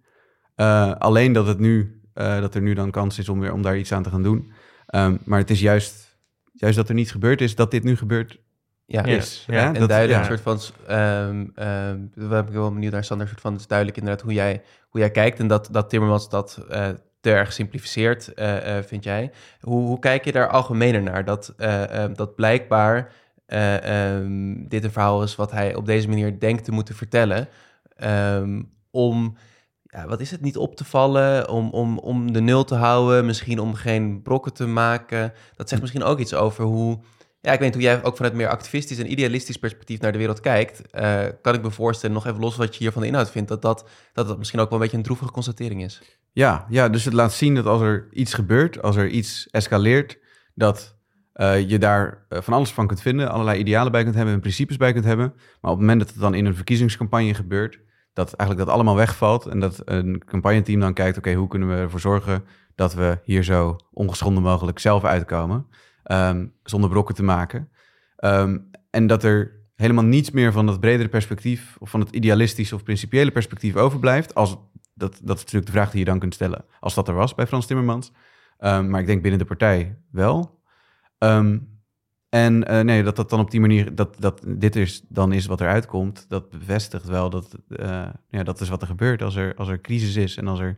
eh, 0.54 0.92
alleen 0.92 1.32
dat, 1.32 1.46
het 1.46 1.58
nu, 1.58 2.00
eh, 2.14 2.40
dat 2.40 2.54
er 2.54 2.62
nu 2.62 2.74
dan 2.74 2.90
kans 2.90 3.18
is 3.18 3.28
om, 3.28 3.40
weer, 3.40 3.52
om 3.52 3.62
daar 3.62 3.76
iets 3.78 3.92
aan 3.92 4.02
te 4.02 4.10
gaan 4.10 4.22
doen, 4.22 4.52
Ehm, 4.86 5.16
maar 5.24 5.38
het 5.38 5.50
is 5.50 5.60
juist, 5.60 6.18
juist 6.52 6.76
dat 6.76 6.88
er 6.88 6.94
niets 6.94 7.10
gebeurd 7.10 7.40
is, 7.40 7.54
dat 7.54 7.70
dit 7.70 7.84
nu 7.84 7.96
gebeurt 7.96 8.40
Ja, 8.86 9.04
is. 9.04 9.44
Ja? 9.46 9.66
En 9.74 9.80
Dat- 9.80 9.88
duidelijk 9.88 10.24
ja. 10.24 10.30
een 10.30 10.38
soort 10.38 10.60
van, 10.62 10.86
ehm 10.86 11.46
ehm 11.54 11.98
daar 12.14 12.28
ben 12.28 12.46
ik 12.46 12.52
wel 12.52 12.72
benieuwd 12.72 12.92
naar, 12.92 13.04
Sander, 13.04 13.28
soort 13.28 13.40
van, 13.40 13.52
het 13.52 13.60
is 13.60 13.66
duidelijk 13.66 13.98
inderdaad 13.98 14.22
hoe 14.24 14.32
jij, 14.32 14.62
hoe 14.88 15.00
jij 15.00 15.10
kijkt 15.10 15.38
en 15.38 15.46
dat, 15.46 15.68
dat 15.70 15.88
Timmermans 15.90 16.28
dat 16.28 16.64
eh, 16.68 16.88
te 17.22 17.30
erg 17.30 17.52
simplificeert, 17.52 18.34
eh, 18.34 18.76
eh, 18.76 18.84
vind 18.84 19.04
jij. 19.04 19.30
Hoe, 19.60 19.86
hoe 19.86 19.98
kijk 19.98 20.24
je 20.24 20.32
daar 20.32 20.48
algemener 20.48 21.02
naar? 21.02 21.24
Dat, 21.24 21.54
eh, 21.56 22.04
dat 22.14 22.34
blijkbaar 22.34 23.12
eh, 23.52 24.14
ehm, 24.14 24.68
dit 24.68 24.84
een 24.84 24.92
verhaal 24.92 25.22
is 25.22 25.36
wat 25.36 25.50
hij 25.50 25.74
op 25.74 25.86
deze 25.86 26.08
manier 26.08 26.40
denkt 26.40 26.64
te 26.64 26.72
moeten 26.72 26.94
vertellen, 26.94 27.48
ehm, 27.96 28.62
om, 28.90 29.36
ja, 29.82 30.06
wat 30.06 30.20
is 30.20 30.30
het, 30.30 30.40
niet 30.40 30.56
op 30.56 30.76
te 30.76 30.84
vallen, 30.84 31.48
om, 31.48 31.70
om, 31.70 31.98
om 31.98 32.32
de 32.32 32.40
nul 32.40 32.64
te 32.64 32.74
houden, 32.74 33.26
misschien 33.26 33.58
om 33.58 33.74
geen 33.74 34.22
brokken 34.22 34.52
te 34.52 34.66
maken. 34.66 35.32
Dat 35.56 35.68
zegt 35.68 35.80
misschien 35.80 36.02
ook 36.02 36.18
iets 36.18 36.34
over 36.34 36.64
hoe 36.64 36.98
ja, 37.42 37.52
ik 37.52 37.58
weet 37.58 37.74
hoe 37.74 37.82
jij 37.82 38.04
ook 38.04 38.16
vanuit 38.16 38.34
meer 38.34 38.48
activistisch 38.48 38.98
en 38.98 39.10
idealistisch 39.10 39.56
perspectief 39.56 40.00
naar 40.00 40.12
de 40.12 40.18
wereld 40.18 40.40
kijkt. 40.40 40.90
eh, 40.90 41.24
kan 41.40 41.54
ik 41.54 41.62
me 41.62 41.70
voorstellen, 41.70 42.14
nog 42.14 42.26
even 42.26 42.40
los 42.40 42.56
wat 42.56 42.74
je 42.74 42.82
hier 42.82 42.92
van 42.92 43.02
de 43.02 43.08
inhoud 43.08 43.30
vindt, 43.30 43.48
dat 43.48 43.62
dat, 43.62 43.88
dat 44.12 44.28
dat 44.28 44.38
misschien 44.38 44.60
ook 44.60 44.68
wel 44.68 44.78
een 44.78 44.84
beetje 44.84 44.96
een 44.96 45.02
droevige 45.02 45.30
constatering 45.30 45.82
is. 45.82 46.02
Ja, 46.32 46.66
ja, 46.68 46.88
dus 46.88 47.04
het 47.04 47.14
laat 47.14 47.32
zien 47.32 47.54
dat 47.54 47.66
als 47.66 47.80
er 47.80 48.08
iets 48.12 48.34
gebeurt, 48.34 48.82
als 48.82 48.96
er 48.96 49.08
iets 49.08 49.48
escaleert, 49.50 50.18
dat 50.54 50.96
eh, 51.32 51.68
je 51.68 51.78
daar 51.78 52.26
eh, 52.28 52.40
van 52.40 52.54
alles 52.54 52.70
van 52.70 52.86
kunt 52.86 53.02
vinden, 53.02 53.30
allerlei 53.30 53.58
idealen 53.58 53.92
bij 53.92 54.02
kunt 54.02 54.14
hebben 54.14 54.34
en 54.34 54.40
principes 54.40 54.76
bij 54.76 54.92
kunt 54.92 55.04
hebben. 55.04 55.32
Maar 55.36 55.70
op 55.70 55.78
het 55.78 55.86
moment 55.86 56.00
dat 56.00 56.08
het 56.08 56.20
dan 56.20 56.34
in 56.34 56.44
een 56.44 56.54
verkiezingscampagne 56.54 57.34
gebeurt, 57.34 57.80
dat 58.12 58.32
eigenlijk 58.32 58.68
dat 58.68 58.76
allemaal 58.76 58.96
wegvalt 58.96 59.46
en 59.46 59.60
dat 59.60 59.82
een 59.84 60.22
campagneteam 60.26 60.80
dan 60.80 60.94
kijkt, 60.94 61.16
oké, 61.16 61.32
hoe 61.32 61.48
kunnen 61.48 61.68
we 61.68 61.74
ervoor 61.74 62.00
zorgen 62.00 62.44
dat 62.74 62.94
we 62.94 63.18
hier 63.24 63.44
zo 63.44 63.76
ongeschonden 63.92 64.42
mogelijk 64.42 64.78
zelf 64.78 65.04
uitkomen, 65.04 65.66
ehm, 66.02 66.46
zonder 66.62 66.90
brokken 66.90 67.14
te 67.14 67.22
maken. 67.22 67.68
Ehm, 68.16 68.58
en 68.90 69.06
dat 69.06 69.22
er 69.22 69.60
helemaal 69.74 70.04
niets 70.04 70.30
meer 70.30 70.52
van 70.52 70.66
dat 70.66 70.80
bredere 70.80 71.08
perspectief, 71.08 71.76
of 71.78 71.90
van 71.90 72.00
het 72.00 72.10
idealistische 72.10 72.74
of 72.74 72.82
principiële 72.82 73.30
perspectief 73.30 73.76
overblijft, 73.76 74.34
als 74.34 74.56
dat, 74.94 75.20
dat 75.22 75.36
is 75.36 75.42
natuurlijk 75.42 75.66
de 75.66 75.78
vraag 75.78 75.90
die 75.90 75.98
je 75.98 76.04
dan 76.04 76.18
kunt 76.18 76.34
stellen 76.34 76.64
als 76.80 76.94
dat 76.94 77.08
er 77.08 77.14
was 77.14 77.34
bij 77.34 77.46
Frans 77.46 77.66
Timmermans. 77.66 78.12
Ehm, 78.58 78.88
maar 78.88 79.00
ik 79.00 79.06
denk 79.06 79.22
binnen 79.22 79.40
de 79.40 79.46
partij 79.46 79.98
wel. 80.10 80.60
En 82.32 82.66
eh, 82.66 82.80
nee, 82.80 83.02
dat 83.02 83.16
dat 83.16 83.30
dan 83.30 83.40
op 83.40 83.50
die 83.50 83.60
manier, 83.60 83.94
dat, 83.94 84.16
dat 84.18 84.42
dit 84.46 84.76
is, 84.76 85.02
dan 85.08 85.32
is 85.32 85.46
wat 85.46 85.60
eruit 85.60 85.86
komt, 85.86 86.24
dat 86.28 86.50
bevestigt 86.50 87.06
wel 87.06 87.30
dat 87.30 87.56
eh, 87.68 88.06
ja, 88.28 88.42
dat 88.42 88.60
is 88.60 88.68
wat 88.68 88.80
er 88.80 88.86
gebeurt 88.86 89.22
als 89.22 89.36
er, 89.36 89.54
als 89.54 89.68
er 89.68 89.80
crisis 89.80 90.16
is 90.16 90.36
en 90.36 90.48
als 90.48 90.60
er 90.60 90.76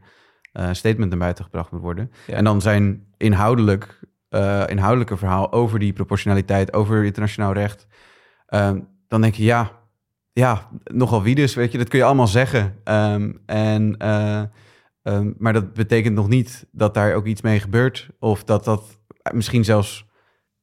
een 0.53 0.77
statement 0.77 1.11
naar 1.11 1.19
buiten 1.19 1.45
gebracht 1.45 1.71
moet 1.71 1.81
worden. 1.81 2.11
Ja. 2.27 2.35
En 2.35 2.45
dan 2.45 2.61
zijn 2.61 3.07
inhoudelijk, 3.17 4.01
eh, 4.35 4.63
inhoudelijke 4.67 5.17
verhaal 5.17 5.53
over 5.53 5.79
die 5.79 5.93
proportionaliteit, 5.93 6.73
over 6.73 7.05
internationaal 7.05 7.53
recht, 7.53 7.87
ehm, 8.47 8.81
dan 9.09 9.21
denk 9.21 9.35
je 9.35 9.43
ja, 9.43 9.71
ja, 10.33 10.69
nogal 10.85 11.23
wie 11.23 11.35
dus, 11.35 11.55
weet 11.55 11.73
je, 11.73 11.79
dat 11.79 11.89
kun 11.89 11.99
je 11.99 12.05
allemaal 12.05 12.27
zeggen. 12.27 12.81
Ehm, 12.85 13.33
en, 13.47 13.97
eh, 13.97 14.43
ehm, 15.03 15.33
maar 15.39 15.53
dat 15.53 15.73
betekent 15.73 16.15
nog 16.15 16.29
niet 16.29 16.67
dat 16.73 16.95
daar 16.95 17.15
ook 17.15 17.27
iets 17.27 17.43
mee 17.43 17.61
gebeurt. 17.61 18.11
Of 18.19 18.45
dat 18.45 18.65
dat 18.65 19.01
misschien 19.33 19.65
zelfs 19.65 20.07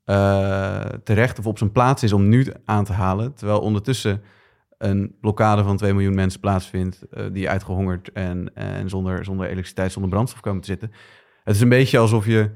eh, 0.03 0.85
terecht 1.03 1.39
of 1.39 1.47
op 1.47 1.57
zijn 1.57 1.71
plaats 1.71 2.03
is 2.03 2.13
om 2.13 2.29
nu 2.29 2.47
aan 2.65 2.85
te 2.85 2.93
halen. 2.93 3.33
Terwijl 3.33 3.59
ondertussen 3.59 4.21
een 4.77 5.15
blokkade 5.21 5.63
van 5.63 5.77
2 5.77 5.93
miljoen 5.93 6.15
mensen 6.15 6.39
plaatsvindt, 6.39 7.05
die 7.31 7.49
uitgehongerd 7.49 8.11
en, 8.11 8.55
en 8.55 8.89
zonder, 8.89 9.25
zonder 9.25 9.45
elektriciteit, 9.45 9.91
zonder 9.91 10.11
brandstof 10.11 10.41
komen 10.41 10.61
te 10.61 10.67
zitten. 10.67 10.91
Het 11.43 11.55
is 11.55 11.61
een 11.61 11.69
beetje 11.69 11.97
alsof 11.97 12.25
je 12.25 12.51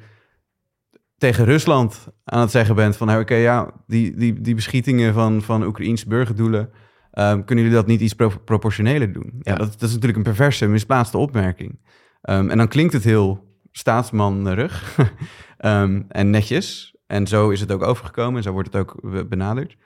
tegen 1.18 1.46
Rusland 1.46 2.08
aan 2.24 2.42
het 2.42 2.52
zeggen 2.52 2.76
bent 2.76 2.98
van... 2.98 3.08
hey, 3.08 3.20
oké, 3.20 3.36
ja, 3.36 3.72
die, 3.88 4.16
die, 4.16 4.42
die 4.42 4.56
beschietingen 4.56 5.14
van, 5.14 5.42
van 5.42 5.64
Oekraïense 5.64 6.08
burgerdoelen... 6.08 6.70
ehm, 7.12 7.44
kunnen 7.44 7.64
jullie 7.64 7.80
dat 7.80 7.88
niet 7.88 8.02
iets 8.02 8.14
pro- 8.14 8.42
proportioneler 8.46 9.14
doen? 9.14 9.34
Ja, 9.40 9.52
Ja. 9.52 9.56
dat, 9.58 9.72
dat 9.72 9.82
is 9.82 9.90
natuurlijk 9.94 10.18
een 10.18 10.24
perverse, 10.24 10.68
misplaatste 10.68 11.18
opmerking. 11.18 11.80
Ehm, 12.22 12.50
en 12.50 12.58
dan 12.58 12.68
klinkt 12.68 12.94
het 12.94 13.04
heel 13.04 13.54
staatsmannerig 13.72 14.98
ehm, 15.58 16.02
en 16.08 16.30
netjes. 16.30 16.96
En 17.08 17.28
zo 17.28 17.50
is 17.50 17.60
het 17.60 17.72
ook 17.72 17.84
overgekomen 17.84 18.38
en 18.38 18.44
zo 18.44 18.52
wordt 18.52 18.74
het 18.74 18.82
ook 18.82 19.00
be- 19.12 19.26
benaderd. 19.26 19.78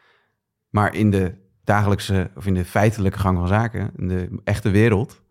Maar 0.69 0.95
in 0.95 1.11
de 1.11 1.33
dagelijkse, 1.63 2.31
of 2.35 2.45
in 2.45 2.53
de 2.53 2.65
feitelijke 2.65 3.19
gang 3.19 3.37
van 3.37 3.47
zaken... 3.47 3.91
in 3.95 4.07
de 4.07 4.29
echte 4.43 4.69
wereld, 4.69 5.21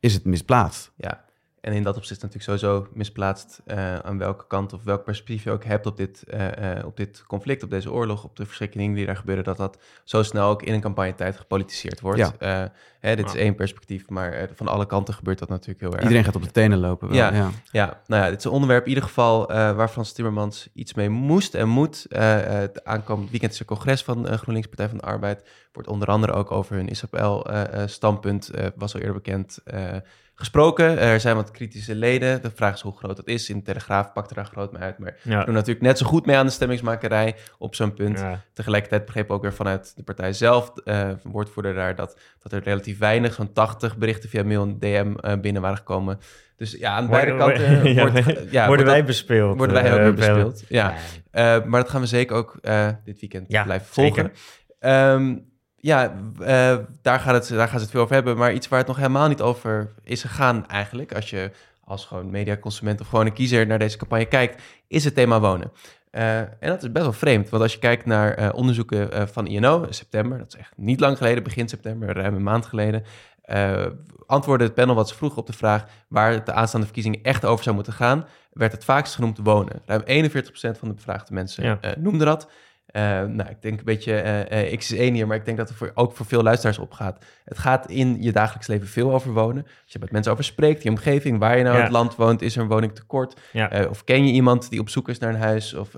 is 0.00 0.14
het 0.14 0.24
misplaatst. 0.24 0.92
Ja, 0.96 1.24
en 1.64 1.72
in 1.72 1.82
dat 1.82 1.96
opzicht 1.96 2.22
natuurlijk 2.22 2.60
sowieso 2.60 2.88
misplaatst 2.92 3.60
eh, 3.66 3.98
aan 3.98 4.18
welke 4.18 4.46
kant 4.46 4.72
of 4.72 4.84
welk 4.84 5.04
perspectief 5.04 5.44
je 5.44 5.50
ook 5.50 5.64
hebt 5.64 5.86
op 5.86 5.96
dit, 5.96 6.22
eh, 6.22 6.78
eh, 6.78 6.86
op 6.86 6.96
dit 6.96 7.24
conflict, 7.26 7.62
op 7.62 7.70
deze 7.70 7.92
oorlog, 7.92 8.24
op 8.24 8.36
de 8.36 8.46
verschrikkingen 8.46 8.94
die 8.94 9.06
daar 9.06 9.16
gebeuren, 9.16 9.44
dat 9.44 9.56
dat 9.56 9.78
zo 10.04 10.22
snel 10.22 10.48
ook 10.48 10.62
in 10.62 10.74
een 10.74 10.80
campagnetijd 10.80 11.36
gepolitiseerd 11.36 12.00
wordt. 12.00 12.18
Ja. 12.18 12.32
Eh, 12.38 12.70
hè, 13.04 13.16
dit 13.16 13.26
is 13.26 13.34
één 13.34 13.54
perspectief, 13.54 14.08
maar 14.08 14.32
eh, 14.32 14.48
van 14.54 14.68
alle 14.68 14.86
kanten 14.86 15.14
gebeurt 15.14 15.38
dat 15.38 15.48
natuurlijk 15.48 15.80
heel 15.80 15.92
erg. 15.92 16.02
Iedereen 16.02 16.24
gaat 16.24 16.36
op 16.36 16.42
de 16.42 16.50
tenen 16.50 16.78
lopen. 16.78 17.08
Wel. 17.08 17.16
Ja. 17.16 17.34
ja. 17.34 17.50
Ja, 17.70 18.00
nou 18.06 18.22
ja, 18.22 18.28
dit 18.28 18.38
is 18.38 18.44
een 18.44 18.50
onderwerp 18.50 18.82
in 18.82 18.88
ieder 18.88 19.04
geval 19.04 19.50
eh, 19.50 19.76
waar 19.76 19.88
Frans 19.88 20.12
Timmermans 20.12 20.68
iets 20.72 20.94
mee 20.94 21.08
moest 21.08 21.54
en 21.54 21.68
moet. 21.68 22.06
Eh, 22.08 22.46
eh, 22.46 22.52
het 22.52 22.84
aankomend 22.84 23.30
weekend 23.30 23.52
is 23.52 23.60
er 23.60 23.64
congres 23.64 24.02
van 24.02 24.26
GroenLinks 24.26 24.68
Partij 24.68 24.88
van 24.88 24.98
de 24.98 25.04
Arbeid. 25.04 25.44
Wordt 25.72 25.88
onder 25.88 26.08
andere 26.08 26.32
ook 26.32 26.50
over 26.50 26.76
hun 26.76 26.88
Israël-standpunt, 26.88 28.50
was 28.76 28.94
al 28.94 29.00
eerder 29.00 29.14
bekend, 29.14 29.58
eh, 29.64 29.96
gesproken. 30.34 30.98
er 30.98 31.20
zijn 31.20 31.36
wat 31.36 31.50
kritische 31.50 31.94
leden. 31.94 32.42
De 32.42 32.50
vraag 32.54 32.74
is 32.74 32.80
hoe 32.80 32.96
groot 32.96 33.16
dat 33.16 33.26
is. 33.26 33.48
In 33.50 33.56
de 33.58 33.62
Telegraaf 33.62 34.12
pakt 34.12 34.30
er 34.30 34.36
daar 34.36 34.44
groot 34.44 34.72
mee 34.72 34.82
uit. 34.82 34.98
Maar 34.98 35.16
Ja. 35.22 35.44
doen 35.44 35.54
natuurlijk 35.54 35.84
net 35.86 35.98
zo 35.98 36.06
goed 36.06 36.26
mee 36.26 36.36
aan 36.36 36.46
de 36.46 36.52
stemmingsmakerij 36.52 37.34
op 37.58 37.74
zo'n 37.74 37.94
punt. 37.94 38.18
Ja. 38.18 38.40
Tegelijkertijd 38.52 39.04
begreep 39.04 39.30
ook 39.30 39.42
weer 39.42 39.52
vanuit 39.54 39.92
de 39.96 40.02
partij 40.02 40.32
zelf, 40.32 40.72
eh 40.84 41.10
woordvoerder 41.22 41.74
daar, 41.74 41.94
dat, 41.96 42.18
dat 42.42 42.52
er 42.52 42.62
relatief 42.62 42.98
weinig, 42.98 43.34
zo'n 43.34 43.52
80 43.52 43.96
berichten 43.96 44.28
via 44.28 44.44
mail 44.44 44.62
en 44.62 44.78
DM 44.78 45.14
eh, 45.20 45.40
binnen 45.40 45.62
waren 45.62 45.76
gekomen. 45.76 46.18
Dus 46.56 46.72
ja, 46.72 46.90
aan 46.96 47.08
beide 47.08 47.36
kanten 47.36 47.94
wordt, 47.94 48.14
ja, 48.50 48.66
worden 48.66 48.66
wordt 48.66 48.82
wij 48.82 48.96
dat- 48.96 49.06
bespeeld. 49.06 49.56
worden 49.56 49.82
wij 49.82 49.92
ook 49.92 49.98
eh, 49.98 50.04
weer 50.04 50.14
bespeeld. 50.14 50.64
Ja. 50.68 50.94
Maar 51.32 51.80
dat 51.80 51.88
gaan 51.90 52.00
we 52.00 52.06
zeker 52.06 52.36
ook 52.36 52.58
dit 53.04 53.20
weekend 53.20 53.46
blijven 53.48 53.86
volgen. 53.86 54.32
Ehm, 54.78 55.36
ja, 55.84 56.14
eh, 56.40 56.76
daar, 57.02 57.20
gaat 57.20 57.34
het, 57.34 57.48
daar 57.48 57.68
gaan 57.68 57.78
ze 57.78 57.84
het 57.84 57.90
veel 57.90 58.00
over 58.00 58.14
hebben. 58.14 58.36
Maar 58.36 58.52
iets 58.52 58.68
waar 58.68 58.78
het 58.78 58.88
nog 58.88 58.96
helemaal 58.96 59.28
niet 59.28 59.40
over 59.40 59.92
is 60.02 60.20
gegaan 60.20 60.68
eigenlijk... 60.68 61.14
als 61.14 61.30
je 61.30 61.50
als 61.84 62.04
gewoon 62.04 62.30
mediaconsument 62.30 63.00
of 63.00 63.08
gewoon 63.08 63.26
een 63.26 63.32
kiezer 63.32 63.66
naar 63.66 63.78
deze 63.78 63.96
campagne 63.96 64.24
kijkt... 64.24 64.62
is 64.88 65.04
het 65.04 65.14
thema 65.14 65.40
wonen. 65.40 65.72
Eh, 66.10 66.38
en 66.38 66.48
dat 66.60 66.82
is 66.82 66.92
best 66.92 67.04
wel 67.04 67.12
vreemd. 67.12 67.48
Want 67.48 67.62
als 67.62 67.72
je 67.72 67.78
kijkt 67.78 68.06
naar 68.06 68.34
eh, 68.34 68.48
onderzoeken 68.54 69.28
van 69.28 69.46
INO 69.46 69.82
in 69.82 69.94
september... 69.94 70.38
dat 70.38 70.46
is 70.46 70.56
echt 70.56 70.72
niet 70.76 71.00
lang 71.00 71.16
geleden, 71.16 71.42
begin 71.42 71.68
september, 71.68 72.12
ruim 72.12 72.34
een 72.34 72.42
maand 72.42 72.66
geleden... 72.66 73.04
eh, 73.42 73.86
antwoordde 74.26 74.64
het 74.64 74.74
panel 74.74 74.94
wat 74.94 75.08
ze 75.08 75.14
vroegen 75.14 75.38
op 75.38 75.46
de 75.46 75.52
vraag... 75.52 75.84
waar 76.08 76.32
het 76.32 76.46
de 76.46 76.52
aanstaande 76.52 76.86
verkiezingen 76.86 77.22
echt 77.22 77.44
over 77.44 77.64
zou 77.64 77.74
moeten 77.74 77.92
gaan... 77.92 78.26
werd 78.52 78.72
het 78.72 78.84
vaakst 78.84 79.14
genoemd 79.14 79.38
wonen. 79.42 79.82
Ruim 79.86 80.30
41% 80.32 80.34
van 80.78 80.88
de 80.88 80.94
bevraagde 80.94 81.34
mensen 81.34 81.64
Ja. 81.64 81.94
noemde 81.98 82.24
dat... 82.24 82.48
Eh, 82.94 83.02
nou, 83.22 83.50
ik 83.50 83.62
denk 83.62 83.78
een 83.78 83.84
beetje 83.84 84.14
eh, 84.14 84.72
eh, 84.72 84.78
X 84.78 84.92
is 84.92 84.98
één 84.98 85.14
hier, 85.14 85.26
maar 85.26 85.36
ik 85.36 85.44
denk 85.44 85.56
dat 85.56 85.68
het 85.68 85.76
voor, 85.76 85.90
ook 85.94 86.16
voor 86.16 86.26
veel 86.26 86.42
luisteraars 86.42 86.78
opgaat. 86.78 87.24
Het 87.44 87.58
gaat 87.58 87.90
in 87.90 88.22
je 88.22 88.32
dagelijks 88.32 88.66
leven 88.66 88.86
veel 88.88 89.12
over 89.12 89.32
wonen. 89.32 89.62
Als 89.62 89.92
je 89.92 89.98
met 89.98 90.10
mensen 90.10 90.32
over 90.32 90.44
spreekt, 90.44 90.82
je 90.82 90.88
omgeving, 90.88 91.38
waar 91.38 91.56
je 91.56 91.62
nou 91.62 91.74
in 91.74 91.80
Ja. 91.80 91.86
het 91.86 91.92
land 91.92 92.16
woont, 92.16 92.42
is 92.42 92.56
er 92.56 92.62
een 92.62 92.68
woningtekort? 92.68 93.40
Ja. 93.52 93.86
Of 93.90 94.04
ken 94.04 94.26
je 94.26 94.32
iemand 94.32 94.70
die 94.70 94.80
op 94.80 94.88
zoek 94.88 95.08
is 95.08 95.18
naar 95.18 95.34
een 95.34 95.40
huis? 95.40 95.74
Of, 95.74 95.90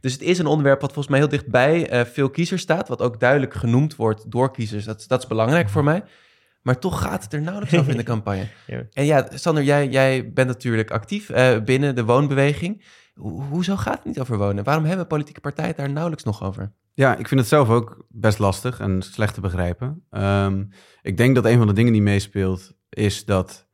dus 0.00 0.12
het 0.12 0.22
is 0.22 0.38
een 0.38 0.46
onderwerp 0.46 0.80
wat 0.80 0.92
volgens 0.92 1.08
mij 1.08 1.18
heel 1.18 1.38
dichtbij 1.38 2.06
veel 2.06 2.30
kiezers 2.30 2.62
staat, 2.62 2.88
wat 2.88 3.02
ook 3.02 3.20
duidelijk 3.20 3.54
genoemd 3.54 3.96
wordt 3.96 4.30
door 4.30 4.50
kiezers. 4.52 4.84
Dat, 4.84 5.04
dat 5.08 5.22
is 5.22 5.26
belangrijk 5.28 5.68
voor 5.68 5.84
mij. 5.84 6.02
Maar 6.62 6.78
toch 6.78 7.00
gaat 7.02 7.22
het 7.22 7.32
er 7.32 7.40
nauwelijks 7.42 7.78
over 7.78 7.90
in 7.90 7.96
de 7.96 8.02
campagne. 8.14 8.46
Ja. 8.66 8.82
En 8.92 9.04
ja, 9.04 9.28
Sander, 9.34 9.62
jij, 9.62 9.88
jij 9.88 10.32
bent 10.32 10.48
natuurlijk 10.48 10.90
actief 10.90 11.30
binnen 11.64 11.94
de 11.94 12.04
woonbeweging. 12.04 12.82
Ho- 13.16 13.40
hoezo 13.50 13.76
gaat 13.76 13.94
het 13.96 14.04
niet 14.04 14.20
over 14.20 14.38
wonen? 14.38 14.64
Waarom 14.64 14.84
hebben 14.84 15.06
politieke 15.06 15.40
partijen 15.40 15.76
daar 15.76 15.90
nauwelijks 15.90 16.24
nog 16.24 16.42
over? 16.42 16.72
Ja, 16.94 17.16
ik 17.16 17.28
vind 17.28 17.40
het 17.40 17.48
zelf 17.48 17.68
ook 17.68 18.06
best 18.08 18.38
lastig 18.38 18.80
en 18.80 19.02
slecht 19.02 19.34
te 19.34 19.40
begrijpen. 19.40 20.04
Ehm, 20.10 20.64
ik 21.02 21.16
denk 21.16 21.34
dat 21.34 21.44
een 21.44 21.58
van 21.58 21.66
de 21.66 21.72
dingen 21.72 21.92
die 21.92 22.02
meespeelt 22.02 22.72
is 22.88 23.24
dat 23.24 23.66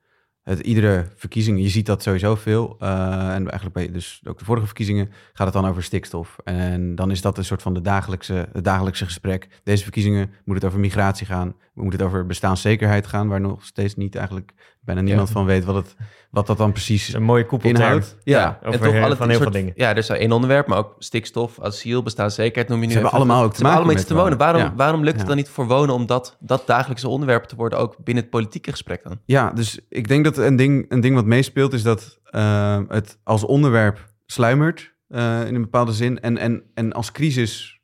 het 0.43 0.61
iedere 0.61 1.07
verkiezing, 1.17 1.61
je 1.61 1.69
ziet 1.69 1.87
dat 1.87 2.03
sowieso 2.03 2.35
veel, 2.35 2.77
eh, 2.79 2.89
en 3.35 3.51
eigenlijk 3.51 3.73
bij 3.73 3.91
dus 3.91 4.21
ook 4.25 4.39
de 4.39 4.45
vorige 4.45 4.67
verkiezingen 4.67 5.11
gaat 5.33 5.47
het 5.47 5.63
dan 5.63 5.67
over 5.67 5.83
stikstof. 5.83 6.37
En 6.45 6.95
dan 6.95 7.11
is 7.11 7.21
dat 7.21 7.39
een 7.39 7.45
soort 7.45 7.63
van 7.63 7.75
de 7.75 7.81
dagelijkse, 7.81 8.49
het 8.53 8.65
dagelijkse 8.65 9.05
gesprek. 9.05 9.61
Deze 9.65 9.83
verkiezingen 9.83 10.31
moet 10.45 10.55
het 10.55 10.65
over 10.65 10.81
migratie 10.81 11.27
gaan, 11.27 11.55
moet 11.75 11.93
het 11.93 12.02
over 12.02 12.26
bestaanszekerheid 12.26 13.07
gaan, 13.07 13.29
waar 13.29 13.41
nog 13.41 13.64
steeds 13.64 13.95
niet 13.95 14.14
eigenlijk 14.14 14.52
bijna 14.81 15.00
niemand 15.00 15.31
van 15.31 15.45
weet 15.45 15.64
wat, 15.64 15.75
het, 15.75 15.97
wat 16.31 16.47
dat 16.47 16.59
dan 16.59 16.73
precies 16.73 17.09
is 17.09 17.14
een 17.14 17.23
mooie 17.23 17.47
koepelterm. 17.47 17.83
inhoudt. 17.85 18.17
Ja, 18.23 18.59
over 18.64 18.93
heel- 18.93 19.02
alle 19.02 19.17
van 19.17 19.29
heel 19.29 19.38
soort- 19.38 19.50
veel 19.52 19.61
dingen. 19.61 19.73
Ja, 19.76 19.91
er 19.91 19.97
is 19.97 20.09
één 20.09 20.33
onderwerp, 20.33 20.67
maar 20.67 20.79
ook 20.79 20.95
stikstof, 20.99 21.61
asiel, 21.61 22.02
bestaanszekerheid 22.02 22.69
noem 22.69 22.81
je 22.81 22.87
nu 22.87 22.93
Ze 22.93 22.99
hebben 22.99 23.17
allemaal 23.17 23.43
ook 23.43 23.50
te 23.50 23.57
Ze 23.57 23.62
hebben 23.62 23.85
maken 23.85 23.85
allemaal 23.85 24.00
iets 24.02 24.05
te 24.11 24.14
met 24.14 24.23
wonen. 24.23 24.38
wonen. 24.38 24.52
Waarom, 24.55 24.73
Ja. 24.79 24.85
waarom 24.85 25.00
lukt 25.00 25.12
het 25.12 25.23
Ja. 25.23 25.29
dan 25.29 25.37
niet 25.37 25.49
voor 25.49 25.67
wonen 25.67 25.95
om 25.95 26.07
dat, 26.07 26.37
dat 26.41 26.67
dagelijkse 26.67 27.09
onderwerp 27.09 27.45
te 27.45 27.57
worden, 27.57 27.79
ook 27.79 27.97
binnen 28.05 28.23
het 28.23 28.33
politieke 28.33 28.71
gesprek 28.71 29.02
dan? 29.02 29.21
Ja, 29.25 29.50
dus 29.50 29.79
ik 29.88 30.09
denk 30.09 30.25
dat 30.25 30.37
een 30.37 30.57
ding, 30.57 30.85
een 30.88 31.00
ding 31.00 31.14
wat 31.14 31.25
meespeelt 31.26 31.73
is 31.73 31.83
dat 31.83 32.21
eh, 32.25 32.81
het 32.88 33.19
als 33.25 33.45
onderwerp 33.45 34.11
sluimert 34.26 34.95
eh, 35.09 35.47
in 35.47 35.55
een 35.55 35.61
bepaalde 35.62 35.93
zin. 35.93 36.21
En, 36.21 36.38
en, 36.38 36.62
en 36.75 36.93
als 36.93 37.12
crisis, 37.12 37.81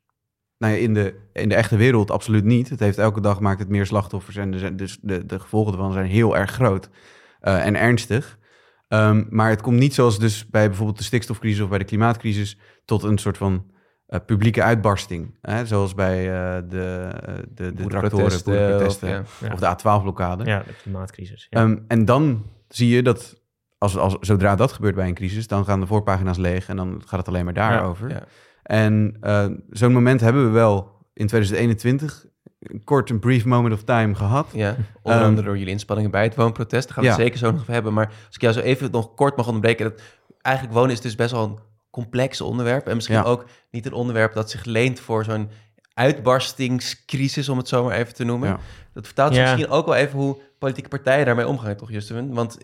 nou 0.59 0.73
ja, 0.73 0.79
in 0.79 0.93
de, 0.93 1.15
in 1.33 1.49
de 1.49 1.55
echte 1.55 1.77
wereld 1.77 2.11
absoluut 2.11 2.43
niet. 2.43 2.69
Het 2.69 2.79
heeft 2.79 2.97
elke 2.97 3.21
dag 3.21 3.39
maakt 3.39 3.59
het 3.59 3.69
meer 3.69 3.85
slachtoffers 3.85 4.35
en 4.35 4.59
zijn, 4.59 4.75
dus 4.75 4.97
de, 5.01 5.25
de 5.25 5.39
gevolgen 5.39 5.73
ervan 5.73 5.93
zijn 5.93 6.05
heel 6.05 6.37
erg 6.37 6.51
groot 6.51 6.89
eh, 7.39 7.65
en 7.65 7.75
ernstig. 7.75 8.37
Ehm, 8.87 9.23
maar 9.29 9.49
het 9.49 9.61
komt 9.61 9.79
niet 9.79 9.93
zoals 9.93 10.19
dus 10.19 10.49
bij 10.49 10.67
bijvoorbeeld 10.67 10.97
de 10.97 11.03
stikstofcrisis 11.03 11.61
of 11.61 11.69
bij 11.69 11.77
de 11.77 11.85
klimaatcrisis 11.85 12.57
tot 12.85 13.03
een 13.03 13.17
soort 13.17 13.37
van 13.37 13.71
eh, 14.05 14.19
publieke 14.25 14.63
uitbarsting. 14.63 15.37
Hè? 15.41 15.65
Zoals 15.65 15.93
bij 15.93 16.17
eh, 16.17 16.61
de, 16.69 17.09
de, 17.53 17.73
de 17.73 17.87
tractoren, 17.87 18.41
Boerenprotesten, 18.43 19.19
of, 19.21 19.39
ja. 19.41 19.47
Ja. 19.47 19.53
of 19.53 19.59
de 19.59 19.77
A12-blokkade. 19.77 20.45
Ja, 20.45 20.63
de 20.63 20.73
klimaatcrisis. 20.81 21.47
Ja. 21.49 21.61
Ehm, 21.61 21.77
en 21.87 22.05
dan 22.05 22.45
zie 22.67 22.89
je 22.89 23.03
dat, 23.03 23.41
als, 23.77 23.97
als, 23.97 24.17
zodra 24.19 24.55
dat 24.55 24.71
gebeurt 24.71 24.95
bij 24.95 25.07
een 25.07 25.13
crisis, 25.13 25.47
dan 25.47 25.65
gaan 25.65 25.79
de 25.79 25.87
voorpagina's 25.87 26.37
leeg 26.37 26.67
en 26.67 26.75
dan 26.75 27.01
gaat 27.05 27.19
het 27.19 27.27
alleen 27.27 27.45
maar 27.45 27.53
daarover. 27.53 28.09
Ja. 28.09 28.23
En 28.69 29.17
eh, 29.21 29.45
zo'n 29.69 29.91
moment 29.93 30.21
hebben 30.21 30.45
we 30.45 30.49
wel 30.51 30.91
in 31.13 31.27
2021 31.27 32.25
een 32.59 32.83
kort 32.83 33.09
een 33.09 33.19
brief 33.19 33.45
moment 33.45 33.73
of 33.73 33.83
time 33.83 34.15
gehad. 34.15 34.47
Ja, 34.53 34.69
onder 35.01 35.19
Ehm, 35.19 35.29
andere 35.29 35.47
door 35.47 35.57
jullie 35.57 35.71
inspanningen 35.73 36.11
bij 36.11 36.23
het 36.23 36.35
woonprotest. 36.35 36.85
Daar 36.87 36.93
gaan 36.93 37.03
we 37.03 37.09
ja. 37.09 37.15
het 37.15 37.25
zeker 37.25 37.39
zo 37.39 37.51
nog 37.51 37.61
over 37.61 37.73
hebben. 37.73 37.93
Maar 37.93 38.05
als 38.07 38.35
ik 38.35 38.41
jou 38.41 38.53
zo 38.53 38.59
even 38.59 38.91
nog 38.91 39.13
kort 39.13 39.37
mag 39.37 39.45
onderbreken. 39.47 39.89
Dat 39.89 40.01
eigenlijk 40.41 40.75
wonen 40.75 40.91
is 40.91 41.01
dus 41.01 41.15
best 41.15 41.31
wel 41.31 41.43
een 41.43 41.59
complex 41.89 42.41
onderwerp. 42.41 42.87
En 42.87 42.95
misschien 42.95 43.15
Ja. 43.15 43.23
ook 43.23 43.45
niet 43.71 43.85
een 43.85 43.93
onderwerp 43.93 44.33
dat 44.33 44.49
zich 44.49 44.65
leent 44.65 44.99
voor 44.99 45.23
zo'n 45.23 45.49
uitbarstingscrisis, 45.93 47.49
om 47.49 47.57
het 47.57 47.67
zo 47.67 47.83
maar 47.83 47.95
even 47.97 48.13
te 48.13 48.23
noemen. 48.23 48.49
Ja. 48.49 48.59
Dat 48.93 49.05
vertaalt 49.05 49.33
zich 49.33 49.43
Ja. 49.43 49.51
misschien 49.51 49.71
ook 49.73 49.85
wel 49.85 49.95
even 49.95 50.19
hoe 50.19 50.37
politieke 50.59 50.89
partijen 50.89 51.25
daarmee 51.25 51.47
omgaan, 51.47 51.75
toch 51.75 51.91
Justin? 51.91 52.33
Want 52.33 52.57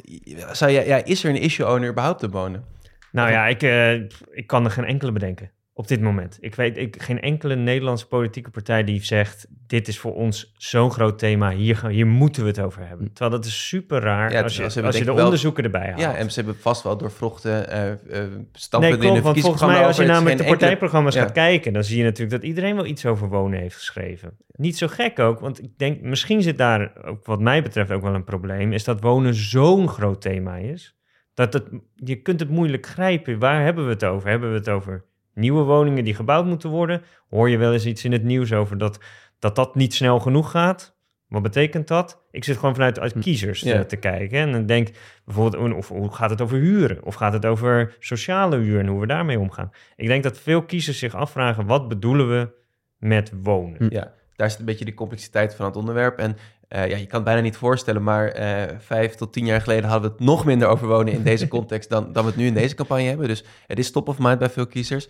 zou 0.52 0.72
jij, 0.72 0.88
ja, 0.88 1.04
is 1.04 1.24
er 1.24 1.30
een 1.30 1.42
issue 1.42 1.68
owner 1.68 1.90
überhaupt 1.90 2.20
te 2.20 2.30
wonen? 2.30 2.66
Nou 3.12 3.32
ja, 3.32 3.48
ik, 3.48 3.62
eh, 3.64 3.94
ik 4.32 4.48
kan 4.48 4.66
er 4.66 4.72
geen 4.72 4.86
enkele 4.86 5.12
bedenken 5.12 5.52
op 5.78 5.88
dit 5.88 6.02
moment. 6.02 6.38
Ik 6.40 6.56
weet 6.56 6.78
ik, 6.78 7.02
geen 7.02 7.22
enkele 7.22 7.56
Nederlandse 7.56 8.08
politieke 8.08 8.50
partij 8.50 8.84
die 8.84 9.04
zegt... 9.04 9.48
dit 9.68 9.88
is 9.88 10.00
voor 10.00 10.14
ons 10.16 10.54
zo'n 10.58 10.92
groot 10.92 11.20
thema, 11.20 11.52
hier, 11.52 11.78
gaan, 11.78 11.92
hier 11.92 12.08
moeten 12.08 12.42
we 12.42 12.48
het 12.48 12.60
over 12.60 12.88
hebben. 12.88 13.08
Terwijl 13.14 13.32
dat 13.32 13.46
is 13.46 13.68
super 13.68 14.02
raar 14.02 14.32
Ja, 14.32 14.42
als 14.42 14.56
je, 14.56 14.64
als 14.64 14.98
je 14.98 15.04
de 15.06 15.14
wel- 15.14 15.24
onderzoeken 15.24 15.64
erbij 15.64 15.88
haalt. 15.88 16.00
Ja, 16.00 16.16
en 16.16 16.32
ze 16.32 16.40
hebben 16.40 16.62
vast 16.62 16.84
wel 16.84 16.98
doorvrochte 16.98 17.52
eh 17.52 17.92
eh 17.92 17.98
Nee, 18.10 18.48
standpunten 18.52 19.00
in 19.00 19.06
klopt, 19.06 19.16
de 19.18 19.22
want 19.24 19.40
volgens 19.40 19.66
mij 19.66 19.86
als 19.86 19.98
je 19.98 20.04
namelijk 20.06 20.26
de 20.38 20.44
enkele- 20.44 20.58
partijprogramma's 20.58 21.14
Ja. 21.16 21.22
gaat 21.22 21.32
kijken... 21.32 21.74
dan 21.74 21.84
zie 21.84 21.98
je 21.98 22.04
natuurlijk 22.04 22.42
dat 22.42 22.44
iedereen 22.50 22.76
wel 22.76 22.86
iets 22.86 23.06
over 23.06 23.30
wonen 23.30 23.60
heeft 23.60 23.76
geschreven. 23.76 24.38
Niet 24.48 24.78
zo 24.78 24.88
gek 24.88 25.20
ook, 25.20 25.40
want 25.40 25.64
ik 25.64 25.78
denk... 25.78 26.02
misschien 26.02 26.42
zit 26.42 26.58
daar, 26.58 26.92
ook 27.06 27.26
wat 27.26 27.40
mij 27.40 27.64
betreft, 27.64 27.92
ook 27.92 28.02
wel 28.02 28.14
een 28.14 28.24
probleem... 28.24 28.74
is 28.74 28.84
dat 28.84 29.02
wonen 29.02 29.34
zo'n 29.34 29.88
groot 29.90 30.22
thema 30.22 30.56
is... 30.56 30.96
dat 31.34 31.54
het, 31.54 31.64
je 31.96 32.16
kunt 32.22 32.40
het 32.40 32.50
moeilijk 32.50 32.86
grijpen. 32.86 33.40
Waar 33.40 33.64
hebben 33.64 33.86
we 33.86 33.92
het 33.92 34.04
over? 34.04 34.30
Hebben 34.30 34.50
we 34.52 34.58
het 34.58 34.70
over 34.70 35.06
nieuwe 35.36 35.64
woningen 35.64 36.04
die 36.04 36.16
gebouwd 36.16 36.46
moeten 36.46 36.70
worden? 36.70 37.02
Hoor 37.30 37.50
je 37.50 37.58
wel 37.58 37.74
eens 37.74 37.86
iets 37.86 38.04
in 38.06 38.12
het 38.12 38.24
nieuws 38.24 38.54
over 38.54 38.78
dat 38.78 39.00
dat, 39.40 39.56
dat 39.56 39.76
niet 39.76 39.94
snel 39.94 40.20
genoeg 40.20 40.52
gaat? 40.52 40.96
Wat 41.28 41.42
betekent 41.42 41.88
dat? 41.88 42.24
Ik 42.32 42.44
zit 42.44 42.58
gewoon 42.58 42.76
vanuit 42.76 43.00
uit 43.00 43.20
kiezers 43.20 43.62
Ja. 43.62 43.74
eh, 43.74 43.80
te 43.82 43.96
kijken. 43.96 44.40
En 44.40 44.52
dan 44.52 44.66
denk 44.66 44.90
bijvoorbeeld, 45.26 45.74
of 45.74 45.88
hoe 45.88 46.14
gaat 46.14 46.30
het 46.30 46.42
over 46.42 46.58
huren? 46.58 47.04
Of 47.04 47.16
gaat 47.16 47.34
het 47.34 47.46
over 47.46 47.96
sociale 48.00 48.58
huur 48.58 48.80
en 48.80 48.88
hoe 48.88 49.00
we 49.00 49.08
daarmee 49.08 49.40
omgaan? 49.40 49.72
Ik 49.96 50.08
denk 50.08 50.24
dat 50.24 50.40
veel 50.40 50.64
kiezers 50.64 51.00
zich 51.00 51.16
afvragen, 51.16 51.66
wat 51.66 51.88
bedoelen 51.88 52.30
we 52.30 52.50
met 52.98 53.32
wonen? 53.42 53.78
Hm. 53.78 53.94
Ja, 53.94 54.14
daar 54.36 54.50
zit 54.50 54.60
een 54.60 54.66
beetje 54.66 54.86
de 54.86 54.94
complexiteit 54.94 55.56
van 55.56 55.66
het 55.66 55.76
onderwerp. 55.76 56.18
En 56.18 56.36
eh, 56.68 56.90
ja, 56.90 56.98
je 56.98 57.06
kan 57.06 57.16
het 57.16 57.24
bijna 57.24 57.42
niet 57.42 57.58
voorstellen, 57.58 58.04
maar 58.04 58.28
eh, 58.28 58.76
vijf 58.80 59.16
tot 59.16 59.34
tien 59.34 59.46
jaar 59.46 59.62
geleden 59.62 59.90
hadden 59.90 60.10
we 60.10 60.16
het 60.18 60.26
nog 60.26 60.46
minder 60.46 60.68
over 60.68 60.88
wonen 60.88 61.14
in 61.14 61.24
deze 61.24 61.48
context 61.58 61.90
dan, 61.90 62.14
dan 62.14 62.24
we 62.24 62.30
het 62.30 62.40
nu 62.40 62.46
in 62.46 62.54
deze 62.54 62.76
campagne 62.76 63.08
hebben. 63.08 63.28
Dus 63.28 63.44
het 63.68 63.80
is 63.80 63.92
top 63.92 64.08
of 64.08 64.20
mind 64.20 64.40
bij 64.40 64.50
veel 64.50 64.68
kiezers. 64.68 65.08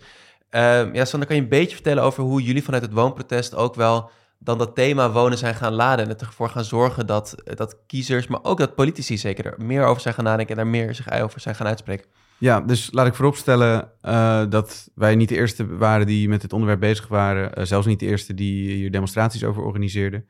Ehm, 0.50 0.94
ja, 0.94 1.04
Sander, 1.04 1.28
kan 1.28 1.36
je 1.36 1.42
een 1.42 1.48
beetje 1.48 1.74
vertellen 1.74 2.02
over 2.02 2.22
hoe 2.22 2.42
jullie 2.42 2.64
vanuit 2.64 2.82
het 2.82 2.92
woonprotest 2.92 3.54
ook 3.54 3.74
wel 3.74 4.10
dan 4.38 4.58
dat 4.58 4.74
thema 4.74 5.12
wonen 5.12 5.38
zijn 5.38 5.54
gaan 5.54 5.72
laden 5.72 6.08
en 6.08 6.18
ervoor 6.18 6.48
gaan 6.48 6.64
zorgen 6.64 7.06
dat, 7.06 7.34
dat 7.44 7.76
kiezers, 7.86 8.26
maar 8.26 8.40
ook 8.42 8.58
dat 8.58 8.74
politici 8.74 9.18
zeker 9.18 9.46
er 9.46 9.54
meer 9.64 9.84
over 9.84 10.02
zijn 10.02 10.14
gaan 10.14 10.24
nadenken 10.24 10.56
en 10.56 10.62
daar 10.62 10.70
meer 10.70 10.94
zich 10.94 11.20
over 11.20 11.40
zijn 11.40 11.54
gaan 11.54 11.66
uitspreken? 11.66 12.06
Ja, 12.38 12.60
dus 12.60 12.88
laat 12.92 13.06
ik 13.06 13.14
vooropstellen 13.14 13.90
uh, 14.02 14.42
dat 14.48 14.90
wij 14.94 15.14
niet 15.14 15.28
de 15.28 15.34
eerste 15.34 15.76
waren 15.76 16.06
die 16.06 16.28
met 16.28 16.40
dit 16.40 16.52
onderwerp 16.52 16.80
bezig 16.80 17.08
waren. 17.08 17.58
Uh, 17.58 17.64
zelfs 17.64 17.86
niet 17.86 18.00
de 18.00 18.06
eerste 18.06 18.34
die 18.34 18.74
hier 18.74 18.90
demonstraties 18.90 19.44
over 19.44 19.62
organiseerden. 19.62 20.26